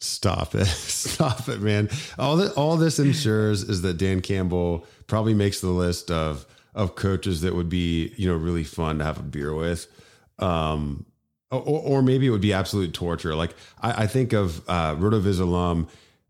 Stop 0.01 0.55
it. 0.55 0.65
Stop 0.67 1.49
it, 1.49 1.61
man. 1.61 1.91
All 2.19 2.37
that 2.39 2.55
all 2.55 2.77
this 2.77 2.99
ensures 2.99 3.63
is 3.63 3.83
that 3.83 3.99
Dan 3.99 4.23
Campbell 4.23 4.87
probably 5.07 5.35
makes 5.35 5.61
the 5.61 5.69
list 5.69 6.11
of 6.11 6.47
of 6.75 6.95
coaches 6.95 7.43
that 7.43 7.55
would 7.55 7.69
be, 7.69 8.15
you 8.17 8.29
know, 8.29 8.37
really 8.37 8.65
fun 8.65 8.99
to 8.99 9.05
have 9.05 9.19
a 9.19 9.23
beer 9.23 9.55
with. 9.55 9.87
Um 10.39 11.05
or, 11.51 11.61
or 11.61 12.03
maybe 12.03 12.27
it 12.27 12.31
would 12.31 12.41
be 12.41 12.53
absolute 12.53 12.95
torture. 12.95 13.35
Like 13.35 13.55
I, 13.81 14.05
I 14.05 14.07
think 14.07 14.33
of 14.33 14.67
uh 14.69 14.97
Rotoviz 14.97 15.39
alum 15.39 15.89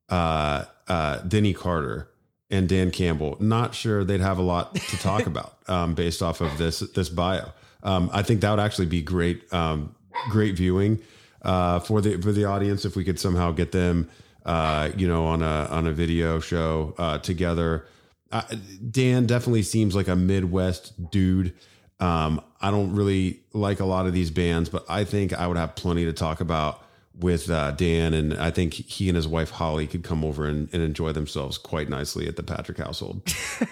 uh 0.09 0.65
uh 0.89 1.19
Denny 1.19 1.53
Carter 1.53 2.09
and 2.51 2.69
Dan 2.69 2.91
Campbell. 2.91 3.37
Not 3.39 3.77
sure 3.77 4.03
they'd 4.03 4.21
have 4.21 4.39
a 4.39 4.43
lot 4.43 4.75
to 4.75 4.97
talk 4.97 5.27
about 5.29 5.59
um 5.69 5.95
based 5.95 6.23
off 6.23 6.41
of 6.41 6.59
this 6.59 6.81
this 6.81 7.09
bio. 7.09 7.53
Um 7.85 8.11
I 8.13 8.23
think 8.23 8.41
that 8.41 8.51
would 8.51 8.59
actually 8.59 8.87
be 8.87 9.01
great 9.01 9.53
um 9.53 9.95
great 10.29 10.57
viewing 10.57 11.01
uh, 11.43 11.81
for 11.81 12.01
the 12.01 12.21
for 12.21 12.33
the 12.33 12.45
audience 12.45 12.85
if 12.85 12.97
we 12.97 13.05
could 13.05 13.19
somehow 13.19 13.53
get 13.53 13.73
them 13.73 14.09
uh, 14.45 14.91
you 14.97 15.09
know 15.09 15.27
on 15.27 15.43
a 15.43 15.69
on 15.71 15.87
a 15.87 15.93
video 15.93 16.41
show 16.41 16.95
uh, 16.99 17.19
together. 17.19 17.87
Uh, 18.33 18.43
Dan 18.91 19.27
definitely 19.27 19.63
seems 19.63 19.95
like 19.95 20.09
a 20.09 20.15
Midwest 20.15 21.11
dude. 21.11 21.53
Um, 21.99 22.41
I 22.61 22.71
don't 22.71 22.95
really 22.95 23.41
like 23.53 23.81
a 23.81 23.85
lot 23.85 24.07
of 24.07 24.13
these 24.13 24.31
bands, 24.31 24.69
but 24.69 24.85
I 24.89 25.05
think 25.05 25.33
I 25.33 25.47
would 25.47 25.57
have 25.57 25.75
plenty 25.75 26.05
to 26.05 26.13
talk 26.13 26.41
about 26.41 26.83
with 27.19 27.51
uh, 27.51 27.73
Dan, 27.73 28.15
and 28.15 28.35
I 28.35 28.51
think 28.51 28.75
he 28.75 29.09
and 29.09 29.17
his 29.17 29.29
wife 29.29 29.51
Holly 29.51 29.87
could 29.87 30.05
come 30.05 30.25
over 30.25 30.47
and, 30.47 30.69
and 30.73 30.83
enjoy 30.83 31.13
themselves 31.13 31.59
quite 31.59 31.89
nicely 31.89 32.27
at 32.29 32.37
the 32.37 32.43
Patrick 32.43 32.79
household. 32.79 33.23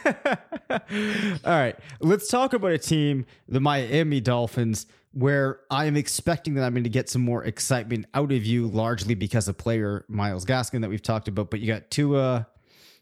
All 0.70 0.78
right, 1.44 1.76
let's 2.00 2.28
talk 2.28 2.52
about 2.52 2.72
a 2.72 2.78
team, 2.78 3.24
the 3.48 3.60
Miami 3.60 4.20
Dolphins, 4.20 4.86
where 5.12 5.60
I'm 5.70 5.96
expecting 5.96 6.54
that 6.54 6.64
I'm 6.64 6.74
going 6.74 6.84
to 6.84 6.90
get 6.90 7.08
some 7.08 7.22
more 7.22 7.42
excitement 7.44 8.06
out 8.12 8.32
of 8.32 8.44
you, 8.44 8.68
largely 8.68 9.14
because 9.14 9.48
of 9.48 9.56
player 9.56 10.04
Myles 10.08 10.44
Gaskin 10.44 10.82
that 10.82 10.90
we've 10.90 11.02
talked 11.02 11.28
about. 11.28 11.50
But 11.50 11.60
you 11.60 11.66
got 11.66 11.90
Tua, 11.90 12.46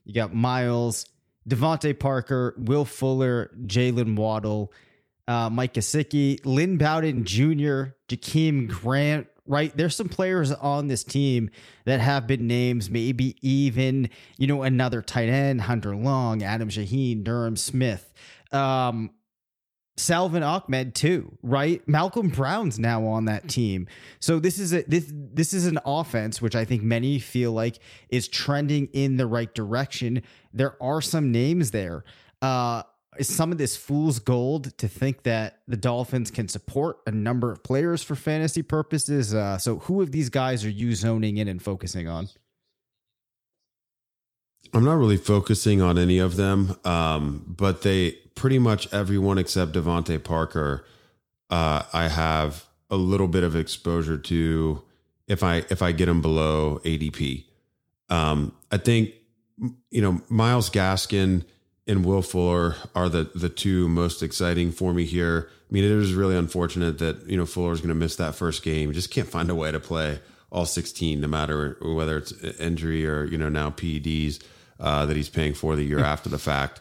you 0.04 0.14
got 0.14 0.32
Myles, 0.32 1.06
DeVante 1.48 1.98
Parker, 1.98 2.54
Will 2.56 2.84
Fuller, 2.84 3.50
Jaylen 3.66 4.16
Waddle, 4.16 4.72
uh, 5.26 5.50
Mike 5.50 5.74
Gesicki, 5.74 6.40
Lynn 6.44 6.78
Bowden 6.78 7.24
Jr., 7.24 7.94
Jakeem 8.08 8.68
Grant. 8.68 9.26
Right, 9.48 9.76
there's 9.76 9.94
some 9.94 10.08
players 10.08 10.50
on 10.52 10.88
this 10.88 11.04
team 11.04 11.50
that 11.84 12.00
have 12.00 12.26
been 12.26 12.46
names, 12.46 12.90
maybe 12.90 13.36
even 13.42 14.10
you 14.38 14.46
know 14.46 14.62
another 14.62 15.02
tight 15.02 15.28
end, 15.28 15.62
Hunter 15.62 15.94
Long, 15.94 16.42
Adam 16.42 16.68
Shaheen, 16.68 17.22
Durham 17.22 17.56
Smith. 17.56 18.12
Um, 18.52 19.10
Salvon 19.98 20.42
Ahmed 20.42 20.94
too, 20.94 21.38
right? 21.42 21.86
Malcolm 21.88 22.28
Brown's 22.28 22.78
now 22.78 23.06
on 23.06 23.24
that 23.26 23.48
team. 23.48 23.86
So 24.20 24.38
this 24.38 24.58
is 24.58 24.74
a 24.74 24.82
this 24.82 25.10
this 25.10 25.54
is 25.54 25.66
an 25.66 25.78
offense 25.86 26.42
which 26.42 26.54
I 26.54 26.64
think 26.66 26.82
many 26.82 27.18
feel 27.18 27.52
like 27.52 27.78
is 28.10 28.28
trending 28.28 28.88
in 28.92 29.16
the 29.16 29.26
right 29.26 29.52
direction. 29.54 30.22
There 30.52 30.80
are 30.82 31.00
some 31.00 31.32
names 31.32 31.70
there. 31.70 32.04
Uh 32.42 32.82
is 33.18 33.34
some 33.34 33.52
of 33.52 33.58
this 33.58 33.76
fool's 33.76 34.18
gold 34.18 34.76
to 34.78 34.88
think 34.88 35.22
that 35.24 35.60
the 35.66 35.76
Dolphins 35.76 36.30
can 36.30 36.48
support 36.48 36.98
a 37.06 37.10
number 37.10 37.50
of 37.50 37.62
players 37.62 38.02
for 38.02 38.14
fantasy 38.14 38.62
purposes. 38.62 39.34
Uh, 39.34 39.58
so 39.58 39.78
who 39.80 40.02
of 40.02 40.12
these 40.12 40.28
guys 40.28 40.64
are 40.64 40.70
you 40.70 40.94
zoning 40.94 41.36
in 41.36 41.48
and 41.48 41.62
focusing 41.62 42.08
on? 42.08 42.28
I'm 44.74 44.84
not 44.84 44.94
really 44.94 45.16
focusing 45.16 45.80
on 45.80 45.98
any 45.98 46.18
of 46.18 46.36
them, 46.36 46.76
um, 46.84 47.44
but 47.46 47.82
they 47.82 48.12
pretty 48.34 48.58
much 48.58 48.92
everyone 48.92 49.38
except 49.38 49.72
DeVante 49.72 50.22
Parker. 50.22 50.84
Uh, 51.48 51.82
I 51.92 52.08
have 52.08 52.66
a 52.90 52.96
little 52.96 53.28
bit 53.28 53.42
of 53.44 53.56
exposure 53.56 54.18
to 54.18 54.82
if 55.28 55.42
I 55.42 55.64
if 55.70 55.82
I 55.82 55.92
get 55.92 56.08
him 56.08 56.20
below 56.20 56.80
ADP. 56.84 57.44
Um, 58.08 58.54
I 58.70 58.76
think 58.76 59.12
you 59.90 60.02
know 60.02 60.20
Myles 60.28 60.70
Gaskin 60.70 61.44
and 61.86 62.04
Will 62.04 62.22
Fuller 62.22 62.76
are 62.94 63.08
the 63.08 63.30
the 63.34 63.48
two 63.48 63.88
most 63.88 64.22
exciting 64.22 64.72
for 64.72 64.92
me 64.92 65.04
here. 65.04 65.48
I 65.50 65.72
mean, 65.72 65.84
it 65.84 65.90
is 65.90 66.14
really 66.14 66.36
unfortunate 66.36 66.98
that 66.98 67.28
you 67.28 67.36
know 67.36 67.46
Fuller 67.46 67.72
is 67.72 67.80
going 67.80 67.88
to 67.88 67.94
miss 67.94 68.16
that 68.16 68.34
first 68.34 68.62
game. 68.62 68.92
just 68.92 69.10
can't 69.10 69.28
find 69.28 69.50
a 69.50 69.54
way 69.54 69.72
to 69.72 69.80
play 69.80 70.20
all 70.50 70.64
16, 70.64 71.20
no 71.20 71.26
matter 71.28 71.76
whether 71.82 72.16
it's 72.16 72.32
injury 72.60 73.06
or 73.06 73.24
you 73.24 73.38
know 73.38 73.48
now 73.48 73.70
PEDs 73.70 74.42
uh, 74.80 75.06
that 75.06 75.16
he's 75.16 75.28
paying 75.28 75.54
for 75.54 75.76
the 75.76 75.82
year 75.82 76.00
after 76.00 76.28
the 76.28 76.38
fact. 76.38 76.80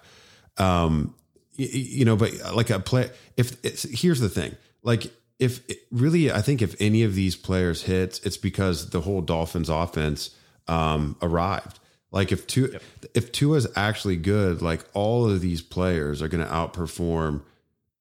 Um, 0.58 1.16
you, 1.54 1.68
you 1.72 2.06
know, 2.06 2.16
but 2.16 2.32
like 2.56 2.70
a 2.70 2.80
play, 2.80 3.10
if 3.38 3.62
here's 3.84 4.20
the 4.20 4.30
thing, 4.30 4.56
like 4.84 5.12
if 5.40 5.62
really, 5.92 6.32
I 6.32 6.42
think 6.42 6.62
if 6.62 6.76
any 6.80 7.04
of 7.04 7.16
these 7.16 7.36
players 7.36 7.84
hits, 7.84 8.20
it's 8.20 8.38
because 8.38 8.90
the 8.90 9.02
whole 9.02 9.22
Dolphins 9.22 9.70
offense 9.70 10.36
um, 10.68 11.18
arrived. 11.22 11.80
Like 12.16 12.32
if 12.32 12.48
two, 12.48 12.70
yep. 12.72 12.82
if 13.14 13.34
Tua 13.34 13.58
is 13.58 13.68
actually 13.76 14.16
good, 14.16 14.62
like 14.62 14.86
all 14.94 15.30
of 15.30 15.42
these 15.42 15.62
players 15.62 16.22
are 16.22 16.30
going 16.30 16.44
to 16.44 16.52
outperform 16.52 17.42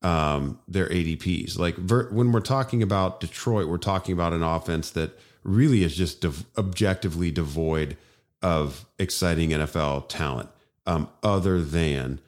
um, 0.03 0.61
their 0.69 0.89
ADPs. 0.89 1.59
Like 1.59 1.75
ver- 1.77 2.09
when 2.11 2.31
we're 2.31 2.41
talking 2.41 2.81
about 2.81 3.19
Detroit, 3.19 3.67
we're 3.67 3.77
talking 3.77 4.13
about 4.13 4.33
an 4.33 4.45
offense 4.45 4.91
that 4.91 5.19
really 5.43 5.83
is 5.83 5.97
just 5.97 6.25
objectively 6.57 7.33
devoid 7.33 7.97
of 8.41 8.85
exciting 9.01 9.51
NFL 9.51 10.09
talent, 10.09 10.49
um, 10.87 11.09
other 11.25 11.61
than 11.61 12.21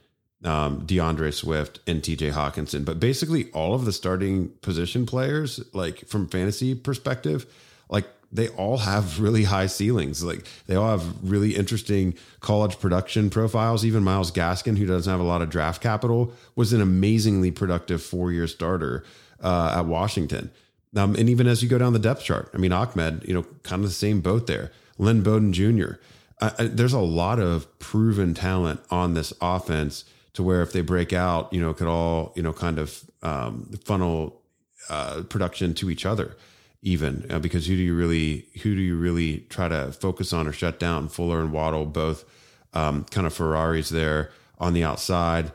um, 0.43 0.87
DeAndre 0.87 1.33
Swift 1.33 1.79
and 1.87 2.03
TJ 2.03 2.33
Hockenson. 2.33 2.85
But 2.85 2.99
basically, 2.99 3.49
all 3.53 3.75
of 3.75 3.85
the 3.85 3.93
starting 3.93 4.49
position 4.61 5.07
players, 5.07 5.63
like 5.73 6.09
from 6.09 6.27
fantasy 6.27 6.75
perspective, 6.75 7.47
like 7.89 8.09
they 8.33 8.49
all 8.49 8.79
have 8.79 9.21
really 9.21 9.45
high 9.45 9.67
ceilings. 9.67 10.23
Like 10.23 10.47
they 10.67 10.75
all 10.75 10.99
have 10.99 11.05
really 11.23 11.57
interesting 11.57 12.15
college 12.41 12.79
production 12.79 13.31
profiles. 13.31 13.85
Even 13.85 14.03
Myles 14.03 14.31
Gaskin, 14.31 14.77
who 14.77 14.87
doesn't 14.87 15.11
have 15.11 15.21
a 15.21 15.25
lot 15.25 15.43
of 15.43 15.51
draft 15.51 15.83
capital, 15.83 16.33
was 16.55 16.73
an 16.73 16.81
amazingly 16.81 17.51
productive 17.51 18.03
four 18.03 18.33
year 18.33 18.47
starter 18.47 19.05
uh, 19.43 19.75
at 19.77 19.87
Washington. 19.87 20.51
Um, 20.97 21.15
and 21.15 21.29
even 21.29 21.47
as 21.47 21.63
you 21.63 21.69
go 21.69 21.79
down 21.79 21.93
the 21.93 21.99
depth 21.99 22.25
chart, 22.25 22.51
I 22.55 22.59
mean, 22.59 22.73
Ahmed, 22.73 23.25
you 23.27 23.35
know, 23.35 23.43
kind 23.63 23.83
of 23.83 23.89
the 23.89 23.95
same 23.95 24.21
boat 24.21 24.47
there. 24.47 24.71
Lynn 24.99 25.23
Bowden 25.23 25.53
Jr. 25.53 25.95
Uh, 26.41 26.51
there's 26.59 26.93
a 26.93 27.01
lot 27.01 27.39
of 27.39 27.79
proven 27.79 28.35
talent 28.35 28.81
on 28.91 29.15
this 29.15 29.33
offense 29.41 30.05
to 30.33 30.43
where 30.43 30.63
if 30.63 30.73
they 30.73 30.81
break 30.81 31.13
out, 31.13 31.53
you 31.53 31.61
know, 31.61 31.75
could 31.75 31.87
all, 31.87 32.33
you 32.35 32.43
know, 32.43 32.53
kind 32.53 32.79
of 32.79 33.03
um, 33.23 33.71
funnel 33.85 34.41
uh, 34.89 35.23
production 35.29 35.75
to 35.75 35.91
each 35.91 36.07
other 36.07 36.37
even 36.83 37.27
uh, 37.31 37.39
because 37.39 37.67
who 37.67 37.77
do 37.77 37.83
you 37.83 37.95
really 37.95 38.47
who 38.63 38.75
do 38.75 38.81
you 38.81 38.97
really 38.97 39.41
try 39.49 39.69
to 39.69 39.93
focus 39.93 40.33
on 40.33 40.47
or 40.47 40.53
shut 40.53 40.79
down? 40.79 41.09
Fuller 41.09 41.41
and 41.41 41.53
Waddle 41.53 41.87
both 41.87 42.25
um, 42.73 43.05
kind 43.05 43.27
of 43.27 43.35
Ferraris 43.35 43.89
there 43.89 44.31
on 44.59 44.73
the 44.73 44.85
outside, 44.85 45.53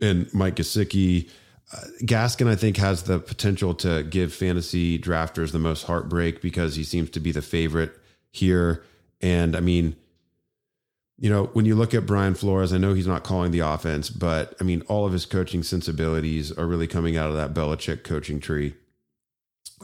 and 0.00 0.32
Mike 0.34 0.56
Gesicki. 0.56 1.28
Uh, 1.70 1.84
Gaskin, 2.02 2.48
I 2.48 2.56
think, 2.56 2.78
has 2.78 3.02
the 3.02 3.18
potential 3.18 3.74
to 3.74 4.02
give 4.02 4.32
fantasy 4.32 4.98
drafters 4.98 5.52
the 5.52 5.58
most 5.58 5.84
heartbreak 5.84 6.40
because 6.40 6.76
he 6.76 6.82
seems 6.82 7.10
to 7.10 7.20
be 7.20 7.30
the 7.30 7.42
favorite 7.42 7.92
here. 8.30 8.84
And 9.20 9.54
I 9.54 9.60
mean, 9.60 9.94
you 11.18 11.28
know, 11.28 11.50
when 11.52 11.66
you 11.66 11.74
look 11.74 11.92
at 11.92 12.06
Brian 12.06 12.34
Flores, 12.34 12.72
I 12.72 12.78
know 12.78 12.94
he's 12.94 13.06
not 13.06 13.22
calling 13.22 13.50
the 13.50 13.58
offense, 13.58 14.08
but 14.08 14.54
I 14.60 14.64
mean, 14.64 14.82
all 14.88 15.04
of 15.04 15.12
his 15.12 15.26
coaching 15.26 15.62
sensibilities 15.62 16.50
are 16.52 16.66
really 16.66 16.86
coming 16.86 17.18
out 17.18 17.28
of 17.28 17.36
that 17.36 17.52
Belichick 17.52 18.02
coaching 18.02 18.40
tree 18.40 18.74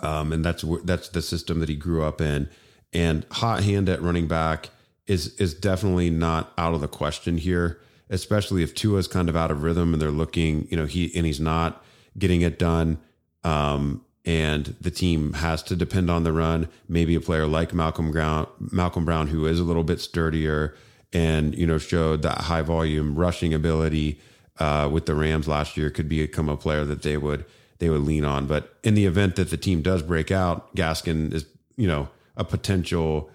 um, 0.03 0.33
and 0.33 0.44
that's 0.44 0.64
that's 0.85 1.09
the 1.09 1.23
system 1.23 1.61
that 1.61 1.68
he 1.68 1.77
grew 1.77 2.05
up 2.05 2.20
in. 2.20 2.49
And 2.92 3.27
hot 3.31 3.64
hand 3.64 3.88
at 3.88 4.03
running 4.03 4.29
back 4.29 4.70
is 5.07 5.35
is 5.40 5.55
definitely 5.55 6.11
not 6.11 6.53
out 6.57 6.75
of 6.75 6.81
the 6.81 6.88
question 6.88 7.38
here, 7.38 7.81
especially 8.11 8.62
if 8.62 8.75
Tua's 8.75 9.09
kind 9.09 9.29
of 9.29 9.37
out 9.37 9.51
of 9.51 9.62
rhythm 9.62 9.92
and 9.92 10.01
they're 10.01 10.11
looking, 10.11 10.66
you 10.70 10.77
know, 10.77 10.87
he 10.87 11.12
and 11.16 11.27
he's 11.27 11.40
not 11.40 11.85
getting 12.18 12.42
it 12.42 12.59
done. 12.59 12.99
Um, 13.42 14.05
and 14.25 14.75
the 14.81 14.90
team 14.90 15.35
has 15.35 15.62
to 15.64 15.77
depend 15.77 16.11
on 16.11 16.25
the 16.25 16.33
run. 16.33 16.68
Maybe 16.88 17.14
a 17.14 17.20
player 17.20 17.47
like 17.47 17.75
Malcolm 17.75 18.11
Brown, 18.11 18.47
Malcolm 18.59 19.05
Brown, 19.05 19.27
who 19.27 19.47
is 19.47 19.61
a 19.61 19.64
little 19.64 19.85
bit 19.85 20.01
sturdier 20.01 20.75
and 21.12 21.55
you 21.55 21.66
know 21.66 21.79
showed 21.79 22.23
that 22.23 22.38
high 22.42 22.62
volume 22.62 23.14
rushing 23.14 23.55
ability 23.55 24.20
uh, 24.59 24.88
with 24.90 25.07
the 25.07 25.14
Rams 25.14 25.49
last 25.49 25.77
year, 25.77 25.90
could 25.90 26.09
become 26.09 26.49
a 26.49 26.57
player 26.57 26.85
that 26.85 27.03
they 27.03 27.16
would 27.16 27.44
they 27.79 27.89
would 27.91 28.03
lean 28.03 28.25
on. 28.25 28.47
But 28.47 28.75
in 28.83 28.95
the 28.95 29.07
event 29.07 29.37
that 29.37 29.51
the 29.51 29.57
team 29.57 29.83
does 29.83 30.03
break 30.03 30.31
out, 30.31 30.75
Gaskin 30.75 31.33
is, 31.33 31.47
you 31.77 31.87
know, 31.87 32.09
a 32.37 32.45
potential 32.45 33.31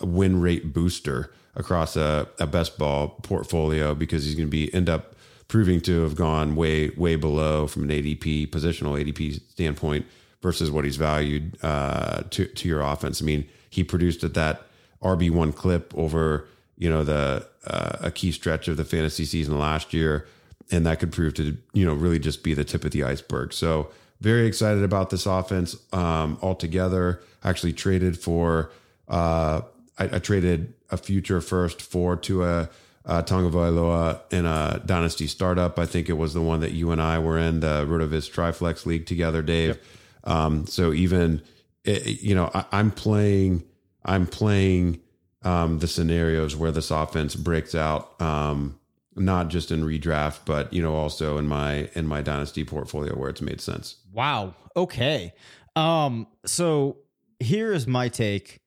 win 0.00 0.40
rate 0.40 0.72
booster 0.72 1.32
across 1.54 1.96
a, 1.96 2.28
a 2.38 2.46
best 2.46 2.78
ball 2.78 3.08
portfolio 3.22 3.94
because 3.94 4.24
he's 4.24 4.34
going 4.34 4.46
to 4.46 4.50
be 4.50 4.72
end 4.72 4.88
up 4.88 5.14
proving 5.48 5.80
to 5.80 6.02
have 6.02 6.14
gone 6.14 6.54
way, 6.54 6.90
way 6.90 7.16
below 7.16 7.66
from 7.66 7.84
an 7.84 7.88
ADP 7.88 8.48
positional 8.50 9.02
ADP 9.02 9.40
standpoint 9.50 10.06
versus 10.42 10.70
what 10.70 10.84
he's 10.84 10.96
valued 10.96 11.56
uh, 11.62 12.22
to, 12.30 12.46
to 12.46 12.68
your 12.68 12.80
offense. 12.80 13.22
I 13.22 13.24
mean, 13.24 13.48
he 13.70 13.82
produced 13.82 14.22
at 14.22 14.34
that 14.34 14.62
RB1 15.02 15.54
clip 15.54 15.92
over, 15.96 16.46
you 16.76 16.90
know, 16.90 17.02
the, 17.02 17.46
uh, 17.66 17.96
a 18.00 18.10
key 18.10 18.30
stretch 18.30 18.68
of 18.68 18.76
the 18.76 18.84
fantasy 18.84 19.24
season 19.24 19.58
last 19.58 19.92
year 19.92 20.26
and 20.70 20.86
that 20.86 21.00
could 21.00 21.12
prove 21.12 21.34
to 21.34 21.56
you 21.72 21.84
know 21.84 21.94
really 21.94 22.18
just 22.18 22.42
be 22.42 22.54
the 22.54 22.64
tip 22.64 22.84
of 22.84 22.90
the 22.90 23.04
iceberg. 23.04 23.52
So 23.52 23.90
very 24.20 24.46
excited 24.46 24.82
about 24.82 25.10
this 25.10 25.26
offense 25.26 25.76
um, 25.92 26.38
altogether. 26.42 27.20
Actually 27.44 27.72
traded 27.72 28.18
for 28.18 28.70
uh, 29.08 29.62
I, 29.98 30.04
I, 30.04 30.18
traded 30.18 30.74
a 30.90 30.96
future 30.96 31.40
first 31.40 31.80
for 31.80 32.16
to 32.16 32.44
a 32.44 32.70
uh, 33.06 33.22
Tagovailoa 33.22 34.20
in 34.30 34.44
a 34.44 34.82
dynasty 34.84 35.26
startup. 35.26 35.78
I 35.78 35.86
think 35.86 36.08
it 36.08 36.14
was 36.14 36.34
the 36.34 36.42
one 36.42 36.60
that 36.60 36.72
you 36.72 36.90
and 36.90 37.00
I 37.00 37.18
were 37.18 37.38
in 37.38 37.60
the 37.60 37.86
Rotoviz 37.86 38.30
Triflex 38.30 38.84
League 38.84 39.06
together, 39.06 39.40
Dave. 39.40 39.76
Yep. 39.76 39.82
Um, 40.24 40.66
so 40.66 40.92
even 40.92 41.42
it, 41.84 42.06
eh, 42.06 42.14
you 42.20 42.34
know 42.34 42.50
I, 42.52 42.64
I'm 42.72 42.90
playing 42.90 43.64
I'm 44.04 44.26
playing 44.26 45.00
um, 45.42 45.78
the 45.78 45.86
scenarios 45.86 46.56
where 46.56 46.72
this 46.72 46.90
offense 46.90 47.34
breaks 47.34 47.74
out. 47.74 48.20
Um, 48.20 48.77
not 49.18 49.48
just 49.48 49.70
in 49.70 49.82
redraft, 49.82 50.40
but 50.44 50.72
you 50.72 50.82
know 50.82 50.94
also 50.94 51.38
in 51.38 51.46
my 51.46 51.88
in 51.94 52.06
my 52.06 52.22
dynasty 52.22 52.64
portfolio 52.64 53.16
where 53.16 53.30
it's 53.30 53.42
made 53.42 53.60
sense. 53.60 53.96
Wow. 54.12 54.54
Okay. 54.76 55.32
Um. 55.76 56.26
So 56.44 56.98
here 57.40 57.72
is 57.72 57.86
my 57.86 58.08
take 58.08 58.60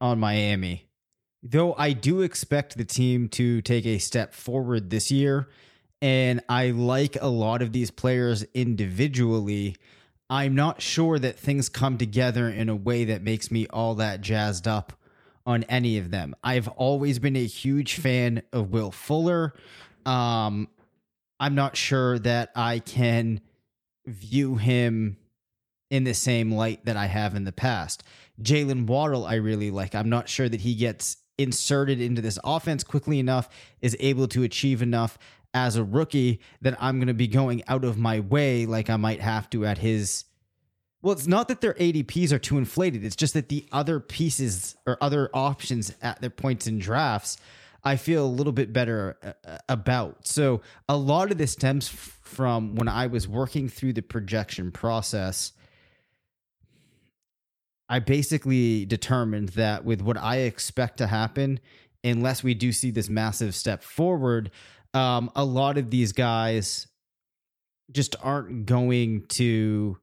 on 0.00 0.18
Miami. 0.18 0.88
Though 1.42 1.74
I 1.74 1.92
do 1.92 2.22
expect 2.22 2.76
the 2.76 2.84
team 2.84 3.28
to 3.30 3.62
take 3.62 3.86
a 3.86 3.98
step 3.98 4.34
forward 4.34 4.90
this 4.90 5.10
year, 5.10 5.48
and 6.02 6.40
I 6.48 6.70
like 6.70 7.16
a 7.20 7.28
lot 7.28 7.62
of 7.62 7.72
these 7.72 7.90
players 7.90 8.44
individually. 8.54 9.76
I'm 10.28 10.56
not 10.56 10.82
sure 10.82 11.18
that 11.20 11.38
things 11.38 11.68
come 11.68 11.98
together 11.98 12.48
in 12.48 12.68
a 12.68 12.74
way 12.74 13.04
that 13.04 13.22
makes 13.22 13.50
me 13.50 13.66
all 13.68 13.94
that 13.96 14.20
jazzed 14.20 14.66
up 14.66 14.92
on 15.46 15.62
any 15.64 15.96
of 15.98 16.10
them. 16.10 16.34
I've 16.42 16.68
always 16.68 17.18
been 17.18 17.36
a 17.36 17.46
huge 17.46 17.94
fan 17.94 18.42
of 18.52 18.70
Will 18.70 18.90
Fuller. 18.90 19.54
Um, 20.04 20.68
I'm 21.38 21.54
not 21.54 21.76
sure 21.76 22.18
that 22.18 22.50
I 22.56 22.80
can 22.80 23.40
view 24.06 24.56
him 24.56 25.16
in 25.90 26.04
the 26.04 26.14
same 26.14 26.52
light 26.52 26.84
that 26.84 26.96
I 26.96 27.06
have 27.06 27.34
in 27.34 27.44
the 27.44 27.52
past. 27.52 28.02
Jaylen 28.42 28.86
Waddle, 28.86 29.24
I 29.24 29.34
really 29.34 29.70
like. 29.70 29.94
I'm 29.94 30.08
not 30.08 30.28
sure 30.28 30.48
that 30.48 30.60
he 30.60 30.74
gets 30.74 31.18
inserted 31.38 32.00
into 32.00 32.22
this 32.22 32.38
offense 32.44 32.82
quickly 32.82 33.18
enough, 33.18 33.48
is 33.80 33.96
able 34.00 34.26
to 34.28 34.42
achieve 34.42 34.82
enough 34.82 35.18
as 35.54 35.76
a 35.76 35.84
rookie 35.84 36.40
that 36.60 36.76
I'm 36.80 36.98
going 36.98 37.08
to 37.08 37.14
be 37.14 37.28
going 37.28 37.62
out 37.68 37.84
of 37.84 37.96
my 37.96 38.20
way 38.20 38.66
like 38.66 38.90
I 38.90 38.96
might 38.96 39.20
have 39.20 39.48
to 39.50 39.64
at 39.64 39.78
his 39.78 40.24
well, 41.06 41.12
it's 41.12 41.28
not 41.28 41.46
that 41.46 41.60
their 41.60 41.74
ADPs 41.74 42.32
are 42.32 42.38
too 42.40 42.58
inflated. 42.58 43.04
It's 43.04 43.14
just 43.14 43.34
that 43.34 43.48
the 43.48 43.64
other 43.70 44.00
pieces 44.00 44.74
or 44.88 44.98
other 45.00 45.30
options 45.32 45.94
at 46.02 46.20
their 46.20 46.30
points 46.30 46.66
in 46.66 46.80
drafts, 46.80 47.36
I 47.84 47.94
feel 47.94 48.26
a 48.26 48.26
little 48.26 48.52
bit 48.52 48.72
better 48.72 49.16
uh, 49.46 49.58
about. 49.68 50.26
So 50.26 50.62
a 50.88 50.96
lot 50.96 51.30
of 51.30 51.38
this 51.38 51.52
stems 51.52 51.86
from 51.86 52.74
when 52.74 52.88
I 52.88 53.06
was 53.06 53.28
working 53.28 53.68
through 53.68 53.92
the 53.92 54.02
projection 54.02 54.72
process. 54.72 55.52
I 57.88 58.00
basically 58.00 58.84
determined 58.84 59.50
that 59.50 59.84
with 59.84 60.02
what 60.02 60.16
I 60.16 60.38
expect 60.38 60.98
to 60.98 61.06
happen, 61.06 61.60
unless 62.02 62.42
we 62.42 62.54
do 62.54 62.72
see 62.72 62.90
this 62.90 63.08
massive 63.08 63.54
step 63.54 63.84
forward, 63.84 64.50
um, 64.92 65.30
a 65.36 65.44
lot 65.44 65.78
of 65.78 65.88
these 65.88 66.10
guys 66.10 66.88
just 67.92 68.16
aren't 68.24 68.66
going 68.66 69.26
to 69.28 69.98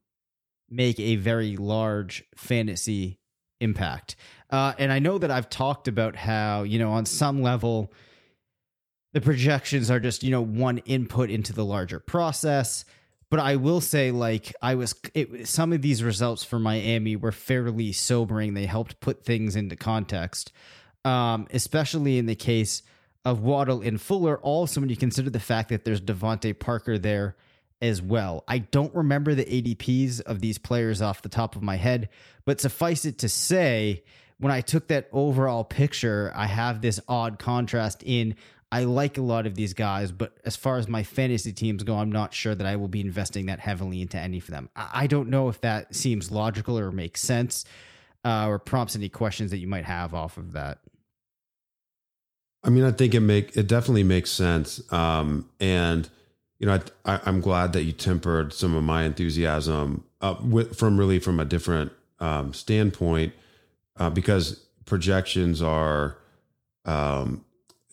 make 0.73 0.99
a 0.99 1.15
very 1.15 1.55
large 1.55 2.23
fantasy 2.35 3.19
impact. 3.59 4.15
Uh, 4.49 4.73
and 4.77 4.91
I 4.91 4.99
know 4.99 5.17
that 5.17 5.31
I've 5.31 5.49
talked 5.49 5.87
about 5.87 6.15
how, 6.15 6.63
you 6.63 6.79
know, 6.79 6.91
on 6.91 7.05
some 7.05 7.41
level, 7.41 7.91
the 9.13 9.21
projections 9.21 9.89
are 9.89 9.99
just, 9.99 10.23
you 10.23 10.31
know, 10.31 10.41
one 10.41 10.79
input 10.79 11.29
into 11.29 11.53
the 11.53 11.63
larger 11.63 11.99
process. 11.99 12.85
But 13.29 13.39
I 13.39 13.55
will 13.55 13.81
say, 13.81 14.11
like, 14.11 14.53
I 14.61 14.75
was, 14.75 14.93
it, 15.13 15.47
some 15.47 15.73
of 15.73 15.81
these 15.81 16.03
results 16.03 16.43
for 16.43 16.59
Miami 16.59 17.15
were 17.15 17.31
fairly 17.31 17.91
sobering. 17.91 18.53
They 18.53 18.65
helped 18.65 18.99
put 18.99 19.23
things 19.23 19.55
into 19.55 19.75
context, 19.75 20.51
um, 21.03 21.47
especially 21.51 22.17
in 22.17 22.27
the 22.27 22.35
case 22.35 22.83
of 23.25 23.41
Waddle 23.41 23.81
and 23.81 23.99
Fuller. 23.99 24.37
Also, 24.39 24.81
when 24.81 24.89
you 24.89 24.97
consider 24.97 25.29
the 25.29 25.39
fact 25.39 25.69
that 25.69 25.83
there's 25.83 26.01
DeVante 26.01 26.57
Parker 26.59 26.99
there 26.99 27.35
as 27.83 28.01
well. 28.01 28.43
I 28.47 28.59
don't 28.59 28.95
remember 28.95 29.35
the 29.35 29.45
ADPs 29.45 30.21
of 30.21 30.39
these 30.39 30.57
players 30.57 31.01
off 31.01 31.21
the 31.21 31.29
top 31.29 31.55
of 31.55 31.61
my 31.61 31.75
head, 31.75 32.09
but 32.45 32.61
suffice 32.61 33.03
it 33.03 33.19
to 33.19 33.29
say, 33.29 34.03
when 34.39 34.51
I 34.51 34.61
took 34.61 34.87
that 34.87 35.09
overall 35.11 35.63
picture, 35.63 36.31
I 36.33 36.47
have 36.47 36.81
this 36.81 36.99
odd 37.07 37.37
contrast 37.39 38.01
in 38.03 38.35
I 38.71 38.85
like 38.85 39.19
a 39.19 39.21
lot 39.21 39.45
of 39.45 39.53
these 39.53 39.75
guys, 39.75 40.11
but 40.11 40.35
as 40.45 40.55
far 40.55 40.77
as 40.77 40.87
my 40.87 41.03
fantasy 41.03 41.53
teams 41.53 41.83
go, 41.83 41.95
I'm 41.95 42.11
not 42.11 42.33
sure 42.33 42.55
that 42.55 42.65
I 42.65 42.75
will 42.77 42.87
be 42.87 43.01
investing 43.01 43.45
that 43.45 43.59
heavily 43.59 44.01
into 44.01 44.17
any 44.17 44.39
of 44.39 44.47
them. 44.47 44.67
I 44.75 45.05
don't 45.05 45.29
know 45.29 45.47
if 45.49 45.61
that 45.61 45.93
seems 45.93 46.31
logical 46.31 46.79
or 46.79 46.91
makes 46.91 47.21
sense 47.21 47.65
uh, 48.25 48.47
or 48.47 48.57
prompts 48.57 48.95
any 48.95 49.09
questions 49.09 49.51
that 49.51 49.59
you 49.59 49.67
might 49.67 49.85
have 49.85 50.15
off 50.15 50.37
of 50.37 50.53
that. 50.53 50.79
I 52.63 52.71
mean, 52.71 52.83
I 52.83 52.91
think 52.91 53.13
it 53.13 53.19
make 53.19 53.55
it 53.55 53.67
definitely 53.67 54.03
makes 54.03 54.31
sense. 54.31 54.81
Um, 54.91 55.49
and 55.59 56.09
you 56.63 56.67
know, 56.67 56.79
I, 57.03 57.19
am 57.25 57.41
glad 57.41 57.73
that 57.73 57.83
you 57.83 57.91
tempered 57.91 58.53
some 58.53 58.73
of 58.73 58.85
my 58.85 59.03
enthusiasm 59.03 60.05
uh, 60.21 60.35
with, 60.41 60.77
from 60.77 60.97
really 60.97 61.19
from 61.19 61.41
a 61.41 61.43
different 61.43 61.91
um, 62.21 62.53
standpoint 62.53 63.33
uh, 63.97 64.09
because 64.09 64.63
projections 64.85 65.61
are 65.61 66.17
um, 66.85 67.43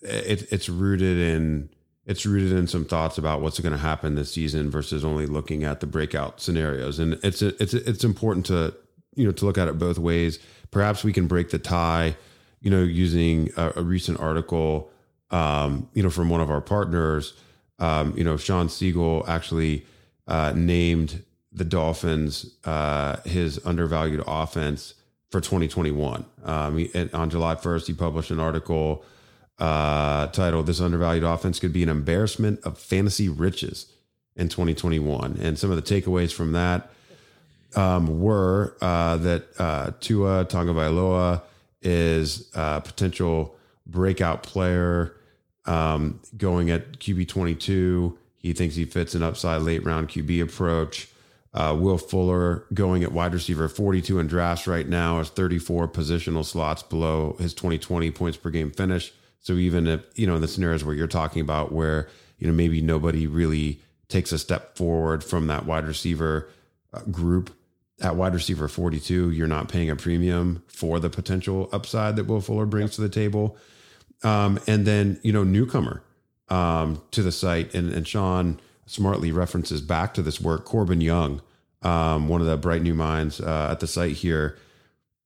it, 0.03 0.47
it's 0.53 0.69
rooted 0.69 1.19
in 1.19 1.69
it's 2.07 2.25
rooted 2.25 2.53
in 2.53 2.69
some 2.69 2.85
thoughts 2.85 3.19
about 3.19 3.41
what's 3.41 3.59
going 3.59 3.73
to 3.73 3.79
happen 3.79 4.15
this 4.15 4.33
season 4.33 4.71
versus 4.71 5.05
only 5.05 5.27
looking 5.27 5.65
at 5.65 5.81
the 5.81 5.89
breakout 5.89 6.41
scenarios. 6.41 7.01
And 7.01 7.15
it's 7.25 7.43
it's 7.43 7.75
it's 7.75 8.05
important 8.05 8.47
to 8.47 8.73
you 9.17 9.25
know 9.25 9.33
to 9.33 9.45
look 9.47 9.59
at 9.59 9.67
it 9.67 9.81
both 9.81 9.99
ways. 9.99 10.39
Perhaps 10.71 11.03
we 11.03 11.13
can 11.13 11.27
break 11.27 11.51
the 11.51 11.59
tie 11.59 12.15
you 12.61 12.71
know 12.71 12.85
using 12.85 13.51
a, 13.57 13.73
a 13.75 13.83
recent 13.83 14.21
article 14.21 14.93
um, 15.33 15.89
you 15.93 16.05
know 16.05 16.11
from 16.11 16.31
one 16.31 16.41
of 16.41 16.53
our 16.53 16.61
partners 16.61 17.35
um, 17.81 18.15
you 18.17 18.25
know 18.25 18.37
Shawn 18.37 18.69
Siegele 18.69 19.27
actually 19.29 19.87
uh, 20.29 20.53
named 20.55 21.23
the 21.53 21.65
Dolphins 21.65 22.55
uh, 22.65 23.17
his 23.25 23.65
undervalued 23.67 24.23
offense 24.27 24.95
for 25.31 25.41
2021. 25.41 26.25
Um, 26.45 26.79
he, 26.79 26.91
on 27.13 27.31
July 27.31 27.55
1st, 27.55 27.87
he 27.87 27.93
published 27.93 28.31
an 28.31 28.41
article 28.41 29.05
uh, 29.59 30.29
titled 30.29 30.67
"This 30.67 30.81
Undervalued 30.81 31.25
Offense 31.25 31.59
Could 31.59 31.73
Be 31.73 31.83
an 31.83 31.89
Embarrassment 31.89 32.61
of 32.65 32.79
Fantasy 32.79 33.29
Riches 33.29 33.93
in 34.37 34.49
2021." 34.49 35.39
And 35.41 35.59
some 35.59 35.71
of 35.71 35.77
the 35.77 35.83
takeaways 35.83 36.33
from 36.33 36.53
that 36.53 36.91
um, 37.77 38.21
were 38.21 38.77
uh, 38.81 39.17
that 39.19 39.47
uh, 39.59 39.93
Tua 40.01 40.45
Tagovailoa 40.45 41.43
is 41.83 42.51
a 42.55 42.81
potential 42.81 43.57
breakout 43.87 44.43
player 44.43 45.15
um, 45.71 46.21
going 46.37 46.69
at 46.71 46.99
QB 46.99 47.29
22. 47.29 48.19
He 48.39 48.53
thinks 48.53 48.75
he 48.75 48.85
fits 48.85 49.15
an 49.15 49.23
upside 49.23 49.63
late 49.63 49.85
round 49.85 50.09
QB 50.09 50.43
approach. 50.43 51.09
Uh, 51.55 51.77
Will 51.79 51.99
Fuller 51.99 52.65
going 52.75 53.03
at 53.03 53.13
wide 53.13 53.33
receiver 53.33 53.69
42 53.69 54.19
in 54.19 54.27
drafts 54.27 54.67
right 54.67 54.89
now 54.89 55.21
is 55.21 55.31
34 55.31 55.89
positional 55.89 56.45
slots 56.45 56.83
below 56.83 57.37
his 57.39 57.55
2020 57.55 58.11
points 58.11 58.37
per 58.37 58.51
game 58.51 58.71
finish. 58.71 59.13
So 59.41 59.55
even 59.55 59.87
if, 59.87 60.05
you 60.17 60.27
know, 60.27 60.37
in 60.37 60.41
the 60.43 60.49
scenarios 60.49 60.85
where 60.85 60.95
you're 60.95 61.07
talking 61.07 61.43
about 61.43 61.73
where, 61.73 62.09
you 62.39 62.47
know, 62.47 62.53
maybe 62.53 62.81
nobody 62.81 63.27
really 63.27 63.81
takes 64.09 64.33
a 64.33 64.39
step 64.39 64.77
forward 64.77 65.23
from 65.23 65.47
that 65.47 65.67
wide 65.67 65.87
receiver 65.87 66.49
uh, 66.93 67.03
group 67.11 67.51
at 68.01 68.17
wide 68.17 68.35
receiver 68.35 68.67
42, 68.67 69.31
you're 69.31 69.47
not 69.47 69.69
paying 69.69 69.91
a 69.91 69.97
premium 69.97 70.63
for 70.69 70.99
the 70.99 71.11
potential 71.11 71.69
upside 71.73 72.17
that 72.17 72.25
Will 72.25 72.41
Fuller 72.41 72.67
brings 72.67 72.95
to 72.97 73.03
the 73.03 73.09
table. 73.09 73.57
Um, 74.23 74.59
and 74.67 74.87
then, 74.87 75.19
you 75.23 75.33
know, 75.33 75.45
newcomer 75.45 76.03
um, 76.49 77.01
to 77.13 77.23
the 77.23 77.33
site 77.33 77.75
and, 77.75 77.93
and 77.93 78.07
Shawn, 78.07 78.61
smartly 78.87 79.33
references 79.33 79.81
back 79.81 80.15
to 80.15 80.23
this 80.23 80.41
work. 80.41 80.65
Corbin 80.65 81.01
Young, 81.01 81.41
um, 81.83 82.29
one 82.29 82.41
of 82.41 82.47
the 82.47 82.57
bright 82.57 82.83
new 82.83 82.95
minds 82.95 83.41
uh, 83.41 83.69
at 83.71 83.81
the 83.81 83.87
site 83.87 84.17
here, 84.17 84.59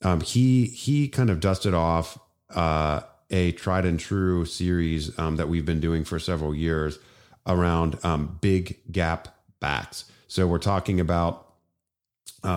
um, 0.02 0.20
he 0.20 0.66
he 0.66 1.08
kind 1.08 1.30
of 1.30 1.40
dusted 1.40 1.74
off 1.74 2.18
uh, 2.54 3.00
a 3.30 3.52
tried 3.52 3.86
and 3.86 3.98
true 3.98 4.44
series 4.44 5.18
um, 5.18 5.36
that 5.36 5.48
we've 5.48 5.64
been 5.64 5.80
doing 5.80 6.04
for 6.04 6.18
several 6.18 6.54
years 6.54 6.98
around 7.46 7.98
um, 8.04 8.38
big 8.40 8.78
gap 8.92 9.28
backs. 9.60 10.04
So 10.28 10.46
we're 10.46 10.58
talking 10.58 11.00
about 11.00 11.40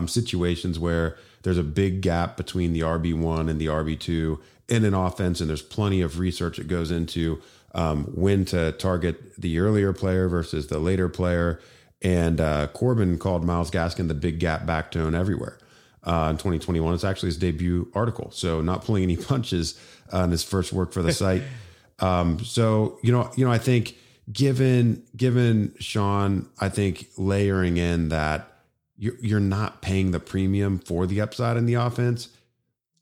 situations 0.07 0.77
where 0.77 1.17
there's 1.47 1.57
a 1.57 1.63
big 1.63 2.01
gap 2.01 2.35
between 2.35 2.73
the 2.73 2.81
RB 2.81 3.17
one 3.17 3.47
and 3.47 3.57
the 3.57 3.67
RB 3.67 3.97
two 3.97 4.37
in 4.67 4.83
an 4.83 4.93
offense, 4.93 5.39
and 5.39 5.47
there's 5.49 5.61
plenty 5.61 6.01
of 6.01 6.19
research 6.19 6.57
that 6.57 6.67
goes 6.67 6.91
into 6.91 7.41
um, 7.73 8.03
when 8.15 8.43
to 8.43 8.73
target 8.73 9.33
the 9.37 9.59
earlier 9.59 9.93
player 9.93 10.27
versus 10.27 10.67
the 10.67 10.77
later 10.77 11.07
player. 11.07 11.61
And 12.01 12.41
uh, 12.41 12.67
Corbin 12.73 13.17
called 13.17 13.45
Myles 13.45 13.71
Gaskin 13.71 14.09
the 14.09 14.13
big 14.13 14.39
gap 14.39 14.65
back 14.65 14.91
tone 14.91 15.15
everywhere. 15.15 15.57
Uh, 16.03 16.27
in 16.31 16.35
2021, 16.35 16.93
it's 16.93 17.05
actually 17.05 17.27
his 17.27 17.37
debut 17.37 17.89
article. 17.95 18.29
So 18.31 18.59
not 18.59 18.83
pulling 18.83 19.03
any 19.03 19.15
punches 19.31 19.79
uh, 20.13 20.23
in 20.23 20.31
his 20.31 20.43
first 20.43 20.73
work 20.73 20.91
for 20.91 21.01
the 21.01 21.13
site. 21.13 21.43
Um, 21.99 22.43
so 22.43 22.99
you 23.01 23.11
know, 23.11 23.31
you 23.35 23.43
know, 23.43 23.51
I 23.51 23.57
think 23.57 23.97
given 24.31 25.01
given 25.15 25.73
Shawn, 25.79 26.47
I 26.59 26.69
think 26.69 27.07
layering 27.17 27.77
in 27.77 28.09
that 28.09 28.56
you're 28.97 29.15
you're 29.21 29.39
not 29.39 29.81
paying 29.81 30.11
the 30.11 30.19
premium 30.19 30.79
for 30.79 31.05
the 31.05 31.21
upside 31.21 31.57
in 31.57 31.65
the 31.65 31.75
offense. 31.75 32.29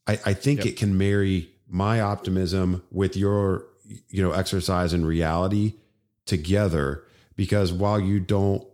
I, 0.06 0.18
I 0.26 0.32
think 0.34 0.60
yep. 0.60 0.68
it 0.68 0.76
can 0.76 0.96
marry 0.96 1.50
my 1.68 2.00
optimism 2.00 2.82
with 2.90 3.16
your 3.16 3.64
you 4.08 4.22
know 4.22 4.32
exercise 4.32 4.92
and 4.92 5.06
reality 5.06 5.74
together 6.26 7.04
because 7.36 7.72
while 7.72 8.00
you 8.00 8.20
don't 8.20 8.64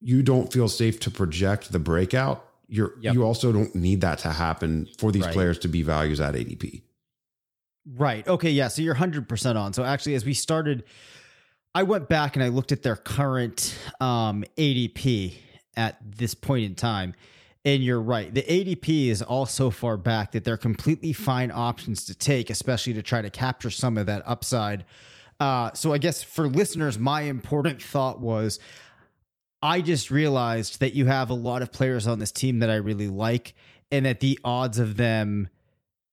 you 0.00 0.22
don't 0.22 0.52
feel 0.52 0.68
safe 0.68 1.00
to 1.00 1.10
project 1.10 1.72
the 1.72 1.78
breakout 1.78 2.46
you're 2.66 2.94
yep. 3.00 3.14
you 3.14 3.22
also 3.22 3.52
don't 3.52 3.74
need 3.74 4.00
that 4.00 4.18
to 4.18 4.30
happen 4.30 4.88
for 4.98 5.12
these 5.12 5.24
right. 5.24 5.32
players 5.32 5.58
to 5.58 5.68
be 5.68 5.82
values 5.82 6.20
at 6.20 6.34
ADP 6.34 6.82
right 7.94 8.26
okay 8.26 8.50
yeah 8.50 8.68
so 8.68 8.82
you're 8.82 8.94
100% 8.94 9.56
on 9.56 9.72
so 9.72 9.84
actually 9.84 10.14
as 10.14 10.24
we 10.24 10.34
started 10.34 10.84
I 11.74 11.82
went 11.82 12.08
back 12.08 12.36
and 12.36 12.44
I 12.44 12.48
looked 12.48 12.70
at 12.70 12.84
their 12.84 12.94
current 12.94 13.76
um, 14.00 14.44
ADP 14.56 15.34
at 15.76 15.98
this 16.02 16.34
point 16.34 16.64
in 16.64 16.74
time 16.74 17.14
and 17.64 17.82
you're 17.82 18.00
right. 18.00 18.32
The 18.32 18.42
ADP 18.42 19.08
is 19.08 19.22
all 19.22 19.46
so 19.46 19.70
far 19.70 19.96
back 19.96 20.32
that 20.32 20.44
they're 20.44 20.56
completely 20.56 21.12
fine 21.12 21.50
options 21.50 22.04
to 22.06 22.14
take, 22.14 22.50
especially 22.50 22.92
to 22.94 23.02
try 23.02 23.22
to 23.22 23.30
capture 23.30 23.70
some 23.70 23.96
of 23.96 24.06
that 24.06 24.22
upside. 24.26 24.84
Uh, 25.40 25.72
so 25.72 25.92
I 25.92 25.98
guess 25.98 26.22
for 26.22 26.46
listeners, 26.46 26.98
my 26.98 27.22
important 27.22 27.82
thought 27.82 28.20
was 28.20 28.58
I 29.62 29.80
just 29.80 30.10
realized 30.10 30.80
that 30.80 30.94
you 30.94 31.06
have 31.06 31.30
a 31.30 31.34
lot 31.34 31.62
of 31.62 31.72
players 31.72 32.06
on 32.06 32.18
this 32.18 32.30
team 32.30 32.58
that 32.58 32.68
I 32.68 32.76
really 32.76 33.08
like, 33.08 33.54
and 33.90 34.04
that 34.04 34.20
the 34.20 34.38
odds 34.44 34.78
of 34.78 34.96
them 34.96 35.48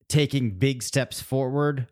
taking 0.08 0.52
big 0.52 0.82
steps 0.84 1.22
forward 1.22 1.88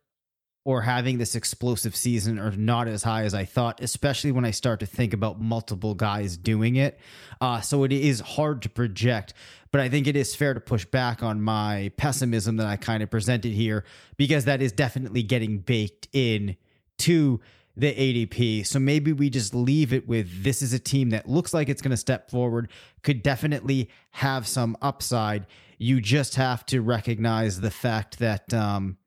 or 0.66 0.82
having 0.82 1.18
this 1.18 1.36
explosive 1.36 1.96
season 1.96 2.38
are 2.38 2.52
not 2.52 2.88
as 2.88 3.04
high 3.04 3.24
as 3.24 3.34
I 3.34 3.46
thought, 3.46 3.82
especially 3.82 4.32
when 4.32 4.46
I 4.46 4.52
start 4.52 4.80
to 4.82 4.86
think 4.86 5.14
about 5.14 5.40
multiple 5.40 5.96
guys 5.96 6.38
doing 6.38 6.76
it. 6.76 7.00
Uh, 7.40 7.62
so 7.62 7.84
it 7.84 7.92
is 7.92 8.20
hard 8.20 8.62
to 8.64 8.70
project, 8.70 9.34
but 9.72 9.82
I 9.82 9.90
think 9.90 10.06
it 10.06 10.16
is 10.16 10.36
fair 10.36 10.54
to 10.54 10.60
push 10.60 10.86
back 10.86 11.24
on 11.24 11.42
my 11.42 11.92
pessimism 11.98 12.58
that 12.58 12.68
I 12.68 12.76
kind 12.76 13.02
of 13.02 13.10
presented 13.10 13.54
here 13.54 13.86
because 14.18 14.46
that 14.46 14.62
is 14.62 14.72
definitely 14.72 15.24
getting 15.24 15.60
baked 15.60 16.10
in 16.12 16.58
to 17.00 17.40
the 17.78 17.94
ADP. 17.94 18.68
So 18.68 18.78
maybe 18.78 19.14
we 19.14 19.30
just 19.30 19.56
leave 19.56 19.94
it 19.94 20.08
with 20.08 20.44
this 20.44 20.62
is 20.62 20.74
a 20.74 20.80
team 20.80 21.12
that 21.12 21.30
looks 21.30 21.54
like 21.54 21.70
it's 21.70 21.82
going 21.82 21.92
to 21.92 21.98
step 21.98 22.30
forward, 22.30 22.70
could 23.04 23.24
definitely 23.24 23.90
have 24.12 24.46
some 24.48 24.76
upside. 24.82 25.48
You 25.78 26.02
just 26.02 26.36
have 26.36 26.66
to 26.68 26.82
recognize 26.82 27.62
the 27.62 27.72
fact 27.72 28.20
that 28.20 28.54
um, 28.54 28.98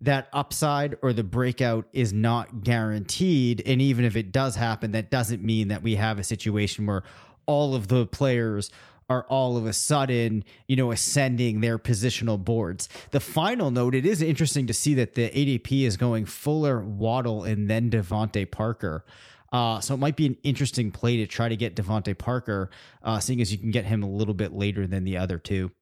that 0.00 0.28
upside 0.32 0.96
or 1.02 1.12
the 1.12 1.24
breakout 1.24 1.86
is 1.92 2.12
not 2.12 2.62
guaranteed. 2.62 3.62
And 3.66 3.82
even 3.82 4.04
if 4.04 4.16
it 4.16 4.32
does 4.32 4.56
happen, 4.56 4.92
that 4.92 5.10
doesn't 5.10 5.42
mean 5.42 5.68
that 5.68 5.82
we 5.82 5.96
have 5.96 6.18
a 6.18 6.24
situation 6.24 6.86
where 6.86 7.02
all 7.46 7.74
of 7.74 7.88
the 7.88 8.06
players 8.06 8.70
are 9.10 9.24
all 9.24 9.56
of 9.56 9.66
a 9.66 9.72
sudden, 9.72 10.44
you 10.68 10.76
know, 10.76 10.92
ascending 10.92 11.60
their 11.60 11.78
positional 11.78 12.42
boards. 12.42 12.88
The 13.10 13.18
final 13.18 13.72
note, 13.72 13.94
it 13.94 14.06
is 14.06 14.22
interesting 14.22 14.68
to 14.68 14.72
see 14.72 14.94
that 14.94 15.16
the 15.16 15.28
ADP 15.28 15.82
is 15.82 15.96
going 15.96 16.26
Fuller, 16.26 16.80
Waddle, 16.80 17.42
and 17.42 17.68
then 17.68 17.90
DeVante 17.90 18.48
Parker. 18.48 19.04
Uh, 19.52 19.80
so 19.80 19.94
it 19.94 19.96
might 19.96 20.14
be 20.14 20.26
an 20.26 20.36
interesting 20.44 20.92
play 20.92 21.16
to 21.16 21.26
try 21.26 21.48
to 21.48 21.56
get 21.56 21.74
DeVante 21.74 22.16
Parker, 22.16 22.70
uh, 23.02 23.18
seeing 23.18 23.40
as 23.40 23.50
you 23.50 23.58
can 23.58 23.72
get 23.72 23.84
him 23.84 24.04
a 24.04 24.08
little 24.08 24.32
bit 24.32 24.52
later 24.52 24.86
than 24.86 25.02
the 25.02 25.16
other 25.16 25.38
two. 25.38 25.72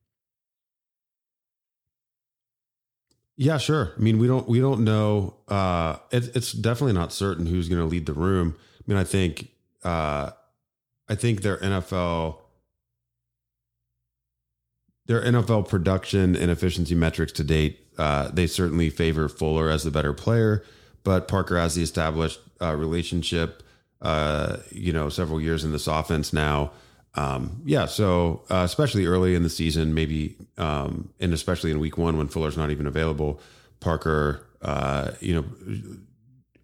Yeah, 3.40 3.59
sure. 3.59 3.92
I 3.96 4.01
mean, 4.01 4.18
we 4.18 4.27
don't 4.27 4.48
we 4.48 4.59
don't 4.59 4.83
know. 4.83 5.35
Uh, 5.46 5.98
it, 6.11 6.35
it's 6.35 6.51
definitely 6.51 6.94
not 6.94 7.12
certain 7.12 7.46
who's 7.46 7.68
going 7.68 7.81
to 7.81 7.87
lead 7.87 8.07
the 8.07 8.12
room. 8.12 8.57
I 8.59 8.83
mean, 8.88 8.98
I 8.98 9.05
think 9.05 9.53
uh, 9.85 10.33
I 11.09 11.14
think 11.14 11.42
their 11.42 11.57
NFL 11.59 12.38
their 15.07 15.22
NFL 15.22 15.68
production 15.68 16.35
and 16.35 16.51
efficiency 16.51 16.96
metrics 16.96 17.31
to 17.33 17.44
date, 17.44 17.79
uh, 17.96 18.29
they 18.33 18.48
certainly 18.48 18.90
favor 18.90 19.29
Fuller 19.29 19.70
as 19.70 19.85
the 19.85 19.92
better 19.92 20.12
player, 20.12 20.64
but 21.05 21.29
Parker 21.29 21.57
has 21.59 21.76
the 21.76 21.82
established 21.82 22.41
uh, 22.61 22.74
relationship. 22.74 23.62
Uh, 24.03 24.57
you 24.72 24.93
know, 24.93 25.09
several 25.09 25.41
years 25.41 25.64
in 25.64 25.70
this 25.70 25.86
offense 25.86 26.32
now 26.32 26.72
um, 27.18 27.62
yeah, 27.64 27.86
so 27.86 28.42
uh, 28.48 28.62
especially 28.64 29.06
early 29.06 29.34
in 29.34 29.42
the 29.42 29.50
season, 29.50 29.92
maybe, 29.92 30.36
um, 30.56 31.10
and 31.18 31.34
especially 31.34 31.72
in 31.72 31.80
week 31.80 31.98
one 31.98 32.16
when 32.16 32.28
Fuller's 32.28 32.56
not 32.56 32.70
even 32.70 32.86
available, 32.86 33.40
Parker, 33.80 34.46
uh, 34.62 35.10
you 35.18 35.34
know, 35.34 35.44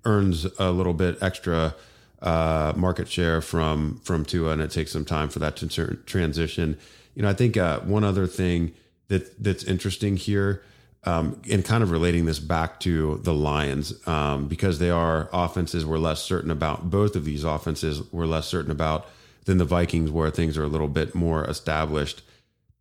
earns 0.04 0.46
a 0.60 0.70
little 0.70 0.94
bit 0.94 1.20
extra 1.20 1.74
uh, 2.22 2.72
market 2.76 3.08
share 3.08 3.40
from 3.40 4.00
from 4.04 4.24
Tua, 4.24 4.52
and 4.52 4.62
it 4.62 4.70
takes 4.70 4.92
some 4.92 5.04
time 5.04 5.28
for 5.28 5.40
that 5.40 5.56
to 5.56 5.96
transition. 6.06 6.78
You 7.16 7.22
know, 7.22 7.30
I 7.30 7.34
think 7.34 7.56
uh, 7.56 7.80
one 7.80 8.04
other 8.04 8.28
thing 8.28 8.74
that 9.08 9.42
that's 9.42 9.64
interesting 9.64 10.16
here 10.16 10.62
um, 11.02 11.42
and 11.50 11.64
kind 11.64 11.82
of 11.82 11.90
relating 11.90 12.26
this 12.26 12.38
back 12.38 12.78
to 12.80 13.18
the 13.24 13.34
Lions 13.34 14.06
um, 14.06 14.46
because 14.46 14.78
they 14.78 14.90
are 14.90 15.28
offenses 15.32 15.84
we're 15.84 15.98
less 15.98 16.22
certain 16.22 16.52
about. 16.52 16.90
Both 16.90 17.16
of 17.16 17.24
these 17.24 17.42
offenses 17.42 18.02
we're 18.12 18.26
less 18.26 18.46
certain 18.46 18.70
about 18.70 19.08
than 19.44 19.58
the 19.58 19.64
Vikings, 19.64 20.10
where 20.10 20.30
things 20.30 20.56
are 20.56 20.64
a 20.64 20.68
little 20.68 20.88
bit 20.88 21.14
more 21.14 21.44
established. 21.44 22.22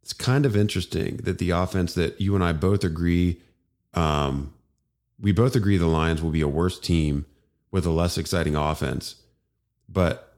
It's 0.01 0.13
kind 0.13 0.45
of 0.45 0.55
interesting 0.55 1.17
that 1.17 1.37
the 1.37 1.51
offense 1.51 1.93
that 1.93 2.19
you 2.19 2.35
and 2.35 2.43
I 2.43 2.53
both 2.53 2.83
agree, 2.83 3.41
um, 3.93 4.53
we 5.19 5.31
both 5.31 5.55
agree 5.55 5.77
the 5.77 5.87
Lions 5.87 6.21
will 6.21 6.31
be 6.31 6.41
a 6.41 6.47
worse 6.47 6.79
team 6.79 7.25
with 7.71 7.85
a 7.85 7.91
less 7.91 8.17
exciting 8.17 8.55
offense. 8.55 9.15
But 9.89 10.33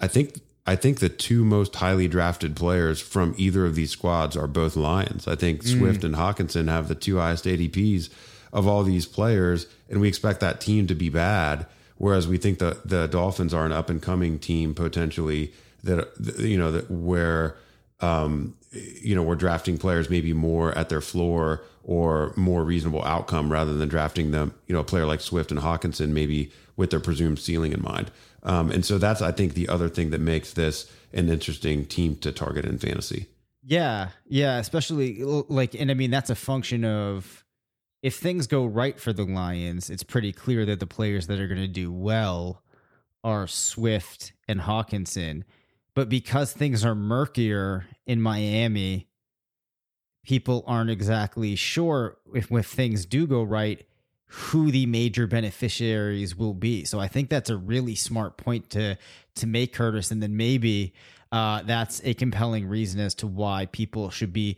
I 0.00 0.06
think 0.06 0.40
I 0.66 0.76
think 0.76 1.00
the 1.00 1.08
two 1.08 1.44
most 1.44 1.74
highly 1.76 2.08
drafted 2.08 2.56
players 2.56 3.00
from 3.00 3.34
either 3.36 3.66
of 3.66 3.74
these 3.74 3.90
squads 3.90 4.36
are 4.36 4.46
both 4.46 4.76
Lions. 4.76 5.28
I 5.28 5.34
think 5.36 5.62
mm. 5.62 5.78
Swift 5.78 6.04
and 6.04 6.14
Hockenson 6.14 6.68
have 6.68 6.88
the 6.88 6.94
two 6.94 7.18
highest 7.18 7.44
ADPs 7.44 8.08
of 8.52 8.66
all 8.66 8.82
these 8.82 9.04
players, 9.04 9.66
and 9.90 10.00
we 10.00 10.08
expect 10.08 10.40
that 10.40 10.60
team 10.60 10.86
to 10.86 10.94
be 10.94 11.10
bad. 11.10 11.66
Whereas 11.96 12.26
we 12.26 12.38
think 12.38 12.58
the 12.58 12.80
the 12.84 13.06
Dolphins 13.06 13.54
are 13.54 13.66
an 13.66 13.72
up 13.72 13.90
and 13.90 14.00
coming 14.00 14.38
team 14.38 14.74
potentially 14.74 15.52
that 15.84 16.38
you 16.38 16.58
know 16.58 16.70
that 16.72 16.90
where 16.90 17.56
um, 18.00 18.56
you 18.72 19.14
know 19.14 19.22
we're 19.22 19.34
drafting 19.34 19.78
players 19.78 20.10
maybe 20.10 20.32
more 20.32 20.76
at 20.76 20.88
their 20.88 21.00
floor 21.00 21.62
or 21.82 22.32
more 22.36 22.64
reasonable 22.64 23.04
outcome 23.04 23.52
rather 23.52 23.74
than 23.74 23.88
drafting 23.88 24.30
them 24.30 24.54
you 24.66 24.74
know 24.74 24.80
a 24.80 24.84
player 24.84 25.06
like 25.06 25.20
Swift 25.20 25.50
and 25.50 25.60
Hockenson 25.60 26.08
maybe 26.08 26.52
with 26.76 26.90
their 26.90 27.00
presumed 27.00 27.38
ceiling 27.38 27.72
in 27.72 27.82
mind. 27.82 28.10
Um, 28.42 28.70
and 28.70 28.84
so 28.84 28.98
that's 28.98 29.22
I 29.22 29.32
think 29.32 29.54
the 29.54 29.68
other 29.68 29.88
thing 29.88 30.10
that 30.10 30.20
makes 30.20 30.52
this 30.52 30.90
an 31.12 31.28
interesting 31.28 31.86
team 31.86 32.16
to 32.16 32.32
target 32.32 32.64
in 32.64 32.78
fantasy. 32.78 33.28
Yeah, 33.62 34.10
yeah, 34.26 34.58
especially 34.58 35.22
like, 35.22 35.74
and 35.74 35.90
I 35.90 35.94
mean 35.94 36.10
that's 36.10 36.30
a 36.30 36.34
function 36.34 36.84
of 36.84 37.44
if 38.02 38.16
things 38.16 38.46
go 38.46 38.66
right 38.66 39.00
for 39.00 39.14
the 39.14 39.24
Lions, 39.24 39.88
it's 39.88 40.02
pretty 40.02 40.32
clear 40.32 40.66
that 40.66 40.80
the 40.80 40.86
players 40.86 41.26
that 41.28 41.40
are 41.40 41.48
going 41.48 41.62
to 41.62 41.68
do 41.68 41.90
well 41.90 42.62
are 43.22 43.46
Swift 43.46 44.34
and 44.46 44.60
Hockenson. 44.60 45.44
But 45.94 46.08
because 46.08 46.52
things 46.52 46.84
are 46.84 46.94
murkier 46.94 47.86
in 48.06 48.20
Miami, 48.20 49.08
people 50.24 50.64
aren't 50.66 50.90
exactly 50.90 51.54
sure 51.54 52.16
if, 52.34 52.50
if 52.50 52.66
things 52.66 53.06
do 53.06 53.26
go 53.26 53.42
right, 53.42 53.86
who 54.26 54.72
the 54.72 54.86
major 54.86 55.26
beneficiaries 55.26 56.34
will 56.34 56.54
be. 56.54 56.84
So 56.84 56.98
I 56.98 57.06
think 57.06 57.28
that's 57.28 57.50
a 57.50 57.56
really 57.56 57.94
smart 57.94 58.36
point 58.36 58.70
to 58.70 58.98
to 59.36 59.46
make, 59.46 59.72
Curtis. 59.72 60.10
And 60.10 60.22
then 60.22 60.36
maybe 60.36 60.94
uh, 61.30 61.62
that's 61.62 62.00
a 62.04 62.14
compelling 62.14 62.66
reason 62.66 63.00
as 63.00 63.14
to 63.16 63.26
why 63.26 63.66
people 63.66 64.10
should 64.10 64.32
be 64.32 64.56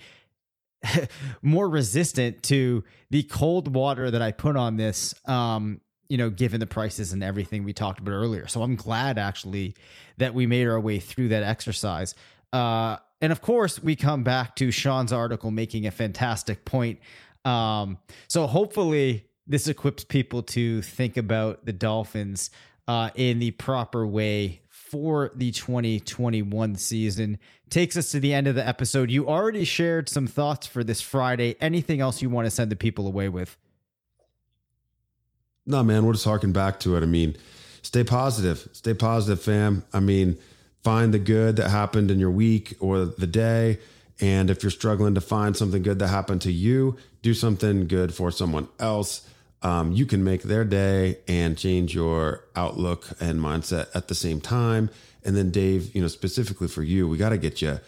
more 1.43 1.69
resistant 1.69 2.43
to 2.45 2.85
the 3.11 3.23
cold 3.25 3.75
water 3.75 4.11
that 4.11 4.23
I 4.23 4.33
put 4.33 4.57
on 4.57 4.77
this 4.77 5.15
um, 5.27 5.81
you 6.09 6.17
know, 6.17 6.31
given 6.31 6.61
the 6.61 6.67
prices 6.67 7.13
and 7.13 7.23
everything 7.23 7.65
we 7.65 7.73
talked 7.73 7.99
about 7.99 8.13
earlier. 8.13 8.47
So 8.47 8.63
I'm 8.63 8.77
glad 8.77 9.19
actually 9.19 9.75
that 10.19 10.35
we 10.35 10.47
made 10.47 10.67
our 10.67 10.81
way 10.81 10.99
through 10.99 11.29
that 11.29 11.43
exercise. 11.43 12.15
Uh, 12.53 12.97
and 13.21 13.33
of 13.33 13.41
course, 13.41 13.83
we 13.83 13.97
come 13.97 14.23
back 14.23 14.57
to 14.57 14.71
Shawn's 14.71 15.13
article 15.13 15.51
making 15.51 15.87
a 15.87 15.91
fantastic 15.91 16.65
point. 16.65 17.01
Um, 17.45 17.99
so 18.29 18.47
hopefully, 18.47 19.27
this 19.47 19.69
equips 19.69 20.05
people 20.05 20.43
to 20.43 20.83
think 20.83 21.17
about 21.17 21.65
the 21.65 21.73
Dolphins 21.73 22.51
uh, 22.89 23.11
in 23.15 23.39
the 23.39 23.53
proper 23.53 24.07
way 24.07 24.61
for 24.69 25.33
the 25.35 25.51
2021 25.51 26.77
season. 26.77 27.39
Takes 27.71 27.97
us 27.97 28.11
to 28.13 28.21
the 28.21 28.33
end 28.33 28.47
of 28.47 28.55
the 28.55 28.67
episode. 28.67 29.11
You 29.11 29.29
already 29.29 29.65
shared 29.65 30.09
some 30.09 30.27
thoughts 30.27 30.67
for 30.67 30.85
this 30.85 31.01
Friday. 31.01 31.57
Anything 31.61 32.01
else 32.01 32.23
you 32.23 32.31
want 32.31 32.47
to 32.47 32.51
send 32.51 32.71
the 32.71 32.77
people 32.77 33.07
away 33.07 33.29
with? 33.29 33.57
No, 35.67 35.83
man, 35.83 36.05
we'll 36.05 36.13
just 36.13 36.25
harken 36.25 36.53
back 36.53 36.81
to 36.81 36.97
it. 36.97 37.03
I 37.03 37.07
mean, 37.07 37.37
stay 37.83 38.05
positive. 38.05 38.69
Stay 38.73 38.95
positive, 38.95 39.43
fam. 39.43 39.85
I 39.93 40.01
mean, 40.01 40.39
find 40.85 41.13
the 41.13 41.19
good 41.19 41.57
that 41.57 41.71
happened 41.71 42.11
in 42.11 42.21
your 42.21 42.31
week 42.31 42.77
or 42.79 43.05
the 43.05 43.27
day. 43.27 43.79
And 44.21 44.49
if 44.49 44.63
you're 44.63 44.71
struggling 44.71 45.15
to 45.17 45.21
find 45.21 45.57
something 45.57 45.83
good 45.83 45.99
that 45.99 46.09
happened 46.09 46.43
to 46.43 46.53
you, 46.53 46.97
do 47.23 47.35
something 47.35 47.89
good 47.89 48.15
for 48.15 48.31
someone 48.31 48.69
else. 48.79 49.29
Um, 49.63 49.93
you 49.93 50.07
can 50.07 50.23
make 50.23 50.43
their 50.43 50.65
day 50.65 51.19
and 51.27 51.59
change 51.59 51.95
your 51.95 52.45
outlook 52.55 53.09
and 53.21 53.41
mindset 53.41 53.89
at 53.95 54.09
the 54.09 54.15
same 54.15 54.41
time. 54.41 54.91
And 55.25 55.37
then, 55.37 55.51
Dave, 55.51 55.95
you 55.95 56.01
know, 56.01 56.09
specifically 56.09 56.69
for 56.69 56.85
you, 56.85 57.09
we 57.09 57.19
got 57.19 57.31
to 57.31 57.39
get 57.39 57.61
you 57.61 57.81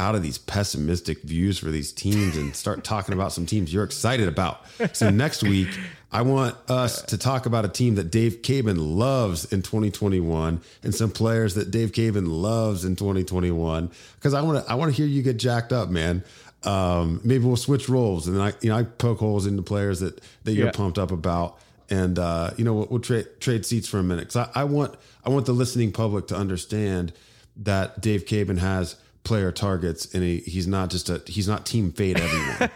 out 0.00 0.14
of 0.14 0.22
these 0.22 0.38
pessimistic 0.38 1.20
views 1.22 1.58
for 1.58 1.70
these 1.70 1.92
teams 1.92 2.36
and 2.36 2.56
start 2.56 2.82
talking 2.82 3.12
about 3.12 3.32
some 3.32 3.44
teams 3.44 3.72
you're 3.72 3.84
excited 3.84 4.26
about. 4.26 4.64
So 4.94 5.10
next 5.10 5.42
week, 5.42 5.68
I 6.10 6.22
want 6.22 6.56
us 6.68 7.02
to 7.02 7.18
talk 7.18 7.44
about 7.44 7.66
a 7.66 7.68
team 7.68 7.96
that 7.96 8.10
Dave 8.10 8.40
Caban 8.40 8.76
loves 8.78 9.52
in 9.52 9.60
2021 9.62 10.62
and 10.82 10.94
some 10.94 11.10
players 11.10 11.54
that 11.54 11.70
Dave 11.70 11.92
Caban 11.92 12.26
loves 12.26 12.84
in 12.84 12.96
2021 12.96 13.90
because 14.14 14.32
I 14.32 14.40
want 14.40 14.64
to 14.64 14.72
I 14.72 14.74
want 14.74 14.90
to 14.90 14.96
hear 14.96 15.06
you 15.06 15.22
get 15.22 15.36
jacked 15.36 15.72
up, 15.72 15.90
man. 15.90 16.24
Um, 16.64 17.20
maybe 17.22 17.44
we'll 17.44 17.56
switch 17.56 17.88
roles 17.88 18.26
and 18.26 18.36
then 18.36 18.42
I 18.42 18.52
you 18.62 18.70
know 18.70 18.76
I 18.76 18.84
poke 18.84 19.18
holes 19.18 19.46
into 19.46 19.62
players 19.62 20.00
that 20.00 20.20
that 20.44 20.52
you're 20.52 20.66
yeah. 20.66 20.72
pumped 20.72 20.98
up 20.98 21.10
about 21.10 21.58
and 21.90 22.18
uh, 22.18 22.50
you 22.56 22.64
know 22.64 22.74
we'll, 22.74 22.86
we'll 22.90 23.00
trade 23.00 23.26
trade 23.38 23.66
seats 23.66 23.86
for 23.86 23.98
a 23.98 24.02
minute 24.02 24.28
because 24.28 24.48
I, 24.54 24.62
I 24.62 24.64
want 24.64 24.96
I 25.24 25.28
want 25.28 25.46
the 25.46 25.52
listening 25.52 25.92
public 25.92 26.26
to 26.28 26.36
understand 26.36 27.12
that 27.56 28.00
Dave 28.00 28.24
Caban 28.24 28.58
has 28.58 28.96
player 29.24 29.52
targets 29.52 30.12
and 30.14 30.22
he, 30.22 30.38
he's 30.38 30.66
not 30.66 30.90
just 30.90 31.08
a 31.08 31.22
he's 31.26 31.48
not 31.48 31.66
team 31.66 31.92
fade 31.92 32.18
everyone. 32.18 32.70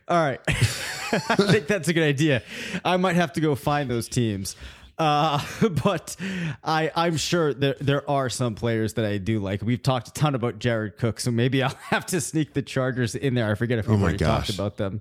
All 0.08 0.16
right. 0.16 0.40
I 0.48 1.36
think 1.36 1.66
that's 1.66 1.88
a 1.88 1.92
good 1.92 2.04
idea. 2.04 2.42
I 2.84 2.96
might 2.96 3.16
have 3.16 3.34
to 3.34 3.40
go 3.40 3.54
find 3.54 3.90
those 3.90 4.08
teams. 4.08 4.56
Uh, 4.98 5.42
but 5.84 6.16
I, 6.62 6.90
I'm 6.94 7.16
sure 7.16 7.52
there 7.52 7.76
there 7.80 8.08
are 8.08 8.28
some 8.28 8.54
players 8.54 8.94
that 8.94 9.04
I 9.04 9.18
do 9.18 9.40
like. 9.40 9.62
We've 9.62 9.82
talked 9.82 10.08
a 10.08 10.12
ton 10.12 10.34
about 10.34 10.58
Jared 10.58 10.96
Cook, 10.96 11.20
so 11.20 11.30
maybe 11.30 11.62
I'll 11.62 11.74
have 11.90 12.06
to 12.06 12.20
sneak 12.20 12.54
the 12.54 12.62
Chargers 12.62 13.14
in 13.14 13.34
there. 13.34 13.50
I 13.50 13.54
forget 13.54 13.78
if 13.78 13.88
we've 13.88 13.98
oh 13.98 14.02
already 14.02 14.18
gosh. 14.18 14.46
talked 14.46 14.54
about 14.54 14.76
them. 14.76 15.00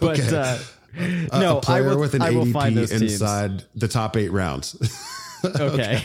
But 0.00 0.20
okay. 0.20 0.36
uh, 0.36 1.38
no, 1.38 1.58
a 1.58 1.60
player 1.60 1.84
I 1.84 1.94
will, 1.94 2.00
with 2.00 2.14
an 2.14 2.22
I 2.22 2.32
ADP 2.32 3.00
inside 3.00 3.50
teams. 3.50 3.66
the 3.74 3.88
top 3.88 4.16
eight 4.16 4.32
rounds. 4.32 4.76
okay. 5.44 5.62
okay. 5.62 6.04